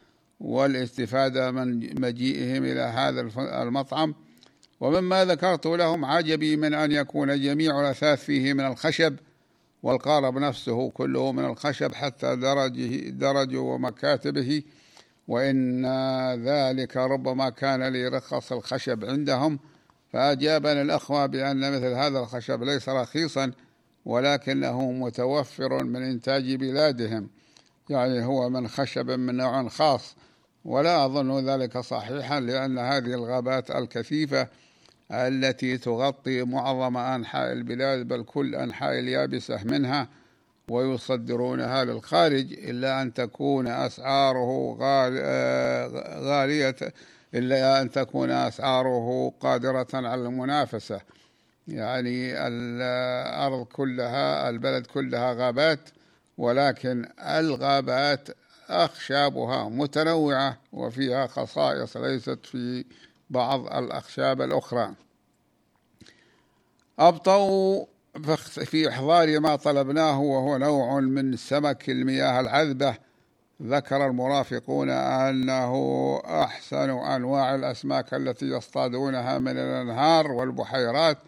والاستفادة 0.41 1.51
من 1.51 2.01
مجيئهم 2.01 2.65
إلى 2.65 2.81
هذا 2.81 3.21
المطعم. 3.63 4.15
ومما 4.81 5.25
ذكرت 5.25 5.67
لهم 5.67 6.05
عجبي 6.05 6.57
من 6.57 6.75
أن 6.75 6.93
يكون 6.93 7.41
جميع 7.41 7.81
الأثاث 7.81 8.25
فيه 8.25 8.53
من 8.53 8.67
الخشب 8.67 9.17
والقارب 9.83 10.39
نفسه 10.39 10.91
كله 10.91 11.33
من 11.33 11.45
الخشب 11.45 11.95
حتى 11.95 12.37
درجه 12.37 13.11
درج 13.11 13.57
ومكاتبه. 13.57 14.63
وإن 15.29 15.87
ذلك 16.45 16.97
ربما 16.97 17.51
كان 17.51 17.93
لرخص 17.93 18.53
الخشب 18.53 19.05
عندهم. 19.05 19.59
فأجابنا 20.13 20.83
الأخوة 20.83 21.27
بأن 21.27 21.73
مثل 21.73 21.93
هذا 21.93 22.19
الخشب 22.19 22.63
ليس 22.63 22.89
رخيصا 22.89 23.53
ولكنه 24.05 24.93
متوفر 24.93 25.85
من 25.85 26.03
إنتاج 26.03 26.55
بلادهم. 26.55 27.29
يعني 27.91 28.25
هو 28.25 28.49
من 28.49 28.69
خشب 28.69 29.11
من 29.11 29.37
نوع 29.37 29.69
خاص. 29.69 30.17
ولا 30.65 31.05
أظن 31.05 31.49
ذلك 31.51 31.79
صحيحا 31.79 32.41
لأن 32.41 32.79
هذه 32.79 33.15
الغابات 33.15 33.71
الكثيفة 33.71 34.49
التي 35.13 35.79
تغطي 35.79 36.43
معظم 36.43 36.97
أنحاء 36.97 37.53
البلاد 37.53 38.09
بل 38.09 38.23
كل 38.23 38.55
أنحاء 38.55 38.99
اليابسة 38.99 39.65
منها 39.65 40.09
ويصدرونها 40.69 41.85
للخارج 41.85 42.53
إلا 42.53 43.03
أن 43.03 43.15
تكون 43.15 43.67
أسعاره 43.67 44.77
غالية 46.21 46.77
إلا 47.35 47.83
أن 47.83 47.91
تكون 47.91 48.31
أسعاره 48.31 49.33
قادرة 49.41 49.87
على 49.95 50.23
المنافسة. 50.23 51.01
يعني 51.69 52.47
الأرض 52.47 53.67
كلها 53.67 54.49
البلد 54.49 54.87
كلها 54.87 55.33
غابات 55.33 55.81
ولكن 56.39 57.09
الغابات 57.21 58.29
أخشابها 58.69 59.69
متنوعة 59.69 60.59
وفيها 60.73 61.27
خصائص 61.27 61.97
ليست 61.97 62.47
في 62.47 62.85
بعض 63.31 63.67
الأخشاب 63.67 64.43
الأخرى. 64.43 64.95
أبطوا 66.99 67.85
في 68.47 68.89
إحضار 68.89 69.41
ما 69.41 69.57
طلبناه 69.57 70.21
وهو 70.21 70.57
نوع 70.57 71.01
من 71.01 71.37
سمك 71.37 71.91
المياه 71.91 72.41
العذبة. 72.41 72.95
ذكر 73.63 74.07
المرافقون 74.07 74.91
أنه 74.91 75.75
أحسن 76.25 76.91
أنواع 76.91 77.55
الأسماك 77.55 78.15
التي 78.15 78.47
يصطادونها 78.47 79.39
من 79.39 79.53
الأنهار 79.53 80.33
والبحيرات 80.33 81.19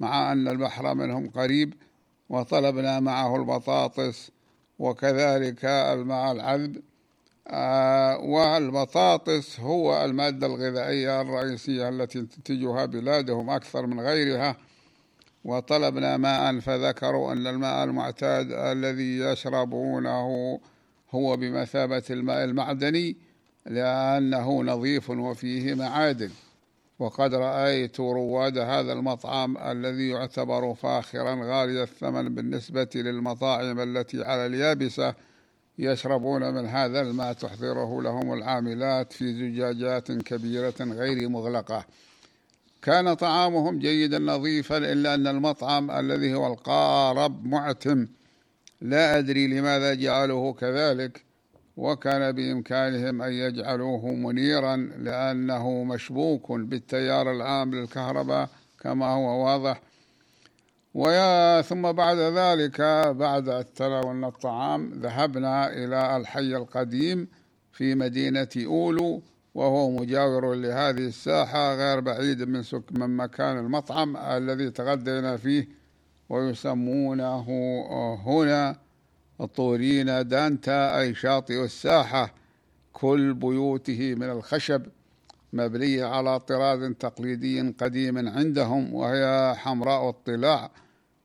مع 0.00 0.32
أن 0.32 0.48
البحر 0.48 0.94
منهم 0.94 1.30
قريب 1.30 1.74
وطلبنا 2.28 3.00
معه 3.00 3.36
البطاطس 3.36 4.30
وكذلك 4.78 5.64
الماء 5.64 6.32
العذب. 6.32 6.82
والبطاطس 8.22 9.60
هو 9.60 10.04
المادة 10.04 10.46
الغذائية 10.46 11.20
الرئيسية 11.20 11.88
التي 11.88 12.22
تنتجها 12.22 12.84
بلادهم 12.84 13.50
أكثر 13.50 13.86
من 13.86 14.00
غيرها؟ 14.00 14.56
وطلبنا 15.44 16.16
ماء 16.16 16.60
فذكروا 16.60 17.32
أن 17.32 17.46
الماء 17.46 17.84
المعتاد 17.84 18.52
الذي 18.52 19.18
يشربونه 19.18 20.60
هو 21.10 21.36
بمثابة 21.36 22.02
الماء 22.10 22.44
المعدني 22.44 23.16
لأنه 23.66 24.62
نظيف 24.62 25.10
وفيه 25.10 25.74
معادن. 25.74 26.30
وقد 26.98 27.34
رأيت 27.34 28.00
رواد 28.00 28.58
هذا 28.58 28.92
المطعم 28.92 29.58
الذي 29.58 30.08
يعتبر 30.08 30.74
فاخرا 30.74 31.34
غالي 31.34 31.82
الثمن 31.82 32.34
بالنسبة 32.34 32.88
للمطاعم 32.94 33.80
التي 33.80 34.24
على 34.24 34.46
اليابسة 34.46 35.14
يشربون 35.80 36.54
من 36.54 36.66
هذا 36.66 37.00
الماء 37.00 37.32
تحضره 37.32 38.02
لهم 38.02 38.32
العاملات 38.32 39.12
في 39.12 39.32
زجاجات 39.32 40.12
كبيرة 40.12 40.74
غير 40.80 41.28
مغلقة. 41.28 41.84
كان 42.82 43.14
طعامهم 43.14 43.78
جيدا 43.78 44.18
نظيفا 44.18 44.76
إلا 44.78 45.14
أن 45.14 45.26
المطعم 45.26 45.90
الذي 45.90 46.34
هو 46.34 46.46
القارب 46.52 47.46
معتم. 47.46 48.06
لا 48.80 49.18
أدري 49.18 49.46
لماذا 49.46 49.94
جعلوه 49.94 50.52
كذلك 50.52 51.24
وكان 51.76 52.32
بإمكانهم 52.32 53.22
أن 53.22 53.32
يجعلوه 53.32 54.06
منيرا 54.14 54.76
لأنه 54.76 55.84
مشبوك 55.84 56.52
بالتيار 56.52 57.32
العام 57.32 57.74
للكهرباء 57.74 58.48
كما 58.80 59.06
هو 59.06 59.44
واضح. 59.44 59.80
ويا 60.94 61.62
ثم 61.62 61.92
بعد 61.92 62.16
ذلك 62.16 62.80
بعد 63.16 63.64
تناولنا 63.64 64.28
الطعام 64.28 64.92
ذهبنا 65.02 65.72
إلى 65.72 66.16
الحي 66.16 66.56
القديم 66.56 67.28
في 67.72 67.94
مدينة 67.94 68.48
أولو 68.56 69.22
وهو 69.54 69.90
مجاور 69.90 70.54
لهذه 70.54 71.06
الساحة 71.06 71.74
غير 71.74 72.00
بعيد 72.00 72.42
من 72.42 72.62
سك 72.62 72.82
من 72.92 73.16
مكان 73.16 73.58
المطعم 73.58 74.16
الذي 74.16 74.70
تغدينا 74.70 75.36
فيه 75.36 75.68
ويسمونه 76.28 77.46
هنا 78.26 78.76
طورينا 79.54 80.22
دانتا 80.22 80.98
أي 80.98 81.14
شاطئ 81.14 81.64
الساحة 81.64 82.34
كل 82.92 83.34
بيوته 83.34 84.14
من 84.14 84.30
الخشب. 84.30 84.82
مبنية 85.52 86.04
على 86.04 86.40
طراز 86.40 86.92
تقليدي 86.92 87.74
قديم 87.80 88.28
عندهم 88.28 88.94
وهي 88.94 89.54
حمراء 89.56 90.10
الطلاع. 90.10 90.70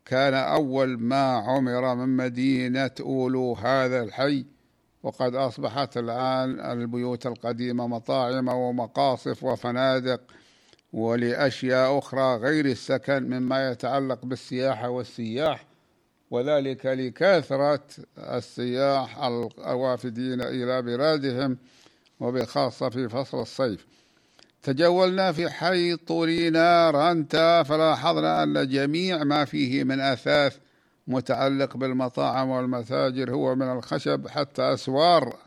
كان 0.06 0.34
أول 0.34 1.00
ما 1.00 1.34
عمر 1.34 1.96
من 1.96 2.18
مدينة 2.18 2.92
أولو 3.00 3.54
هذا 3.54 4.04
الحي 4.04 4.46
وقد 5.04 5.36
أصبحت 5.36 5.98
الآن 5.98 6.60
البيوت 6.60 7.28
القديمة 7.28 7.88
مطاعم 7.88 8.48
ومقاصف 8.48 9.44
وفنادق 9.44 10.22
ولأشياء 10.94 11.98
أخرى 11.98 12.36
غير 12.36 12.66
السكن 12.66 13.24
مما 13.24 13.72
يتعلق 13.72 14.26
بالسياحة 14.26 14.90
والسياح 14.90 15.66
وذلك 16.32 16.86
لكثرة 16.86 17.84
السياح 18.18 19.24
الوافدين 19.68 20.42
إلى 20.42 20.82
بلادهم 20.82 21.58
وبخاصة 22.20 22.90
في 22.90 23.10
فصل 23.10 23.42
الصيف. 23.42 23.86
تجولنا 24.66 25.32
في 25.32 25.50
حي 25.50 25.96
طورينا 25.96 26.92
رانتا 26.92 27.64
فلاحظنا 27.64 28.44
أن 28.44 28.68
جميع 28.68 29.24
ما 29.24 29.46
فيه 29.46 29.84
من 29.84 30.00
أثاث 30.00 30.58
متعلق 31.08 31.78
بالمطاعم 31.78 32.50
والمتاجر 32.50 33.32
هو 33.32 33.56
من 33.56 33.72
الخشب 33.72 34.28
حتى 34.28 34.74
أسوار 34.74 35.38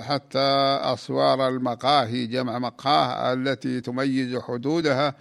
حتى 0.00 0.48
أسوار 0.94 1.48
المقاهي 1.48 2.26
جمع 2.26 2.58
مقاه 2.58 3.32
التي 3.32 3.80
تميز 3.80 4.36
حدودها 4.36 5.14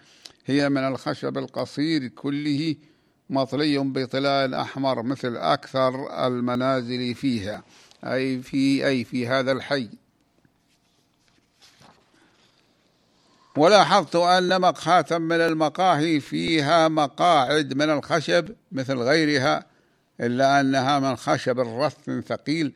هي 0.46 0.70
من 0.70 0.88
الخشب 0.88 1.38
القصير 1.38 2.08
كله 2.08 2.76
مطلي 3.30 3.78
بطلاء 3.78 4.62
أحمر 4.62 5.04
مثل 5.04 5.38
أكثر 5.38 6.26
المنازل 6.28 7.16
فيها 7.16 7.64
أي 8.04 8.42
في 8.42 8.88
أي 8.88 9.04
في 9.04 9.28
هذا 9.28 9.52
الحي. 9.52 9.90
ولاحظت 13.58 14.16
أن 14.16 14.62
مقهاة 14.62 15.18
من 15.18 15.42
المقاهي 15.42 16.20
فيها 16.20 16.88
مقاعد 16.88 17.74
من 17.74 17.90
الخشب 17.90 18.56
مثل 18.72 18.98
غيرها 18.98 19.66
إلا 20.22 20.60
أنها 20.60 21.00
من 21.00 21.16
خشب 21.16 21.60
رث 21.60 22.10
ثقيل. 22.28 22.76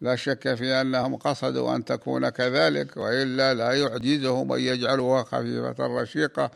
لا 0.00 0.16
شك 0.16 0.54
في 0.54 0.80
أنهم 0.80 1.16
قصدوا 1.16 1.76
أن 1.76 1.84
تكون 1.84 2.28
كذلك 2.28 2.96
وإلا 2.96 3.54
لا 3.54 3.72
يعجزهم 3.72 4.52
أن 4.52 4.60
يجعلوها 4.60 5.22
خفيفة 5.22 5.74
رشيقة. 5.78 6.50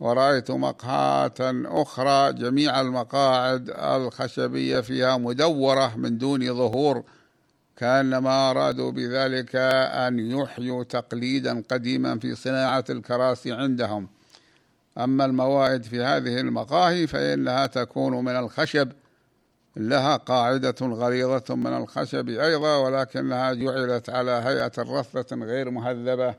ورأيت 0.00 0.50
مقهاة 0.50 1.32
أخرى 1.64 2.32
جميع 2.32 2.80
المقاعد 2.80 3.70
الخشبية 3.70 4.80
فيها 4.80 5.16
مدورة 5.16 5.96
من 5.96 6.18
دون 6.18 6.46
ظهور. 6.54 7.02
كأنما 7.80 8.50
أرادوا 8.50 8.90
بذلك 8.90 9.56
أن 9.56 10.18
يحيوا 10.18 10.84
تقليدا 10.84 11.62
قديما 11.70 12.18
في 12.18 12.34
صناعة 12.34 12.84
الكراسي 12.90 13.52
عندهم. 13.52 14.08
أما 14.98 15.24
الموائد 15.24 15.82
في 15.82 16.02
هذه 16.02 16.40
المقاهي 16.40 17.06
فإنها 17.06 17.66
تكون 17.66 18.24
من 18.24 18.36
الخشب 18.36 18.92
لها 19.76 20.16
قاعدة 20.16 20.74
غليظة 20.82 21.54
من 21.54 21.76
الخشب 21.76 22.28
أيضا 22.28 22.76
ولكنها 22.76 23.52
جعلت 23.52 24.10
على 24.10 24.30
هيئة 24.30 24.72
رثة 24.78 25.36
غير 25.36 25.70
مهذبة. 25.70 26.34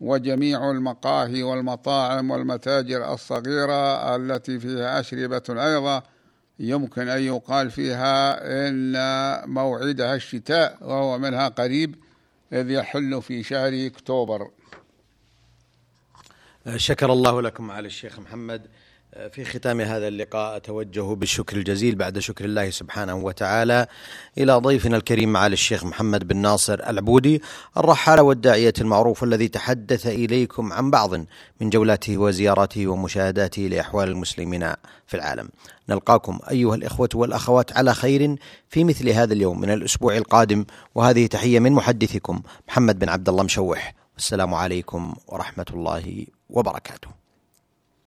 وجميع 0.00 0.70
المقاهي 0.70 1.42
والمطاعم 1.42 2.30
والمتاجر 2.30 3.14
الصغيرة 3.14 4.16
التي 4.16 4.58
فيها 4.58 5.00
أشربة 5.00 5.42
أيضا 5.48 6.02
يمكن 6.60 7.08
أن 7.08 7.22
يقال 7.22 7.70
فيها 7.70 8.38
إن 8.68 8.94
موعدها 9.50 10.14
الشتاء 10.14 10.78
وهو 10.80 11.18
منها 11.18 11.48
قريب 11.48 11.94
إذ 12.52 12.70
يحل 12.70 13.22
في 13.22 13.42
شهر 13.42 13.86
أكتوبر. 13.86 14.50
شكر 16.76 17.12
الله 17.12 17.42
لكم 17.42 17.66
معالي 17.66 17.86
الشيخ 17.86 18.18
محمد. 18.18 18.62
في 19.30 19.44
ختام 19.44 19.80
هذا 19.80 20.08
اللقاء 20.08 20.56
أتوجه 20.56 21.14
بالشكر 21.14 21.56
الجزيل 21.56 21.94
بعد 21.94 22.18
شكر 22.18 22.44
الله 22.44 22.70
سبحانه 22.70 23.14
وتعالى 23.14 23.86
إلى 24.38 24.52
ضيفنا 24.52 24.96
الكريم 24.96 25.32
معالي 25.32 25.52
الشيخ 25.52 25.84
محمد 25.84 26.28
بن 26.28 26.36
ناصر 26.36 26.74
العبودي 26.74 27.42
الرحالة 27.76 28.22
والداعية 28.22 28.72
المعروف 28.80 29.24
الذي 29.24 29.48
تحدث 29.48 30.06
إليكم 30.06 30.72
عن 30.72 30.90
بعض 30.90 31.14
من 31.60 31.70
جولاته 31.70 32.18
وزياراته 32.18 32.86
ومشاهداته 32.86 33.62
لأحوال 33.62 34.08
المسلمين 34.08 34.72
في 35.06 35.14
العالم. 35.14 35.48
نلقاكم 35.88 36.38
أيها 36.50 36.74
الإخوة 36.74 37.08
والأخوات 37.14 37.76
على 37.76 37.94
خير 37.94 38.36
في 38.68 38.84
مثل 38.84 39.08
هذا 39.08 39.32
اليوم 39.32 39.60
من 39.60 39.70
الأسبوع 39.70 40.16
القادم 40.16 40.64
وهذه 40.94 41.26
تحية 41.26 41.58
من 41.58 41.72
محدثكم 41.72 42.42
محمد 42.68 42.98
بن 42.98 43.08
عبد 43.08 43.28
الله 43.28 43.42
مشوح. 43.42 43.94
والسلام 44.14 44.54
عليكم 44.54 45.14
ورحمة 45.26 45.66
الله 45.70 46.26
وبركاته. 46.50 47.19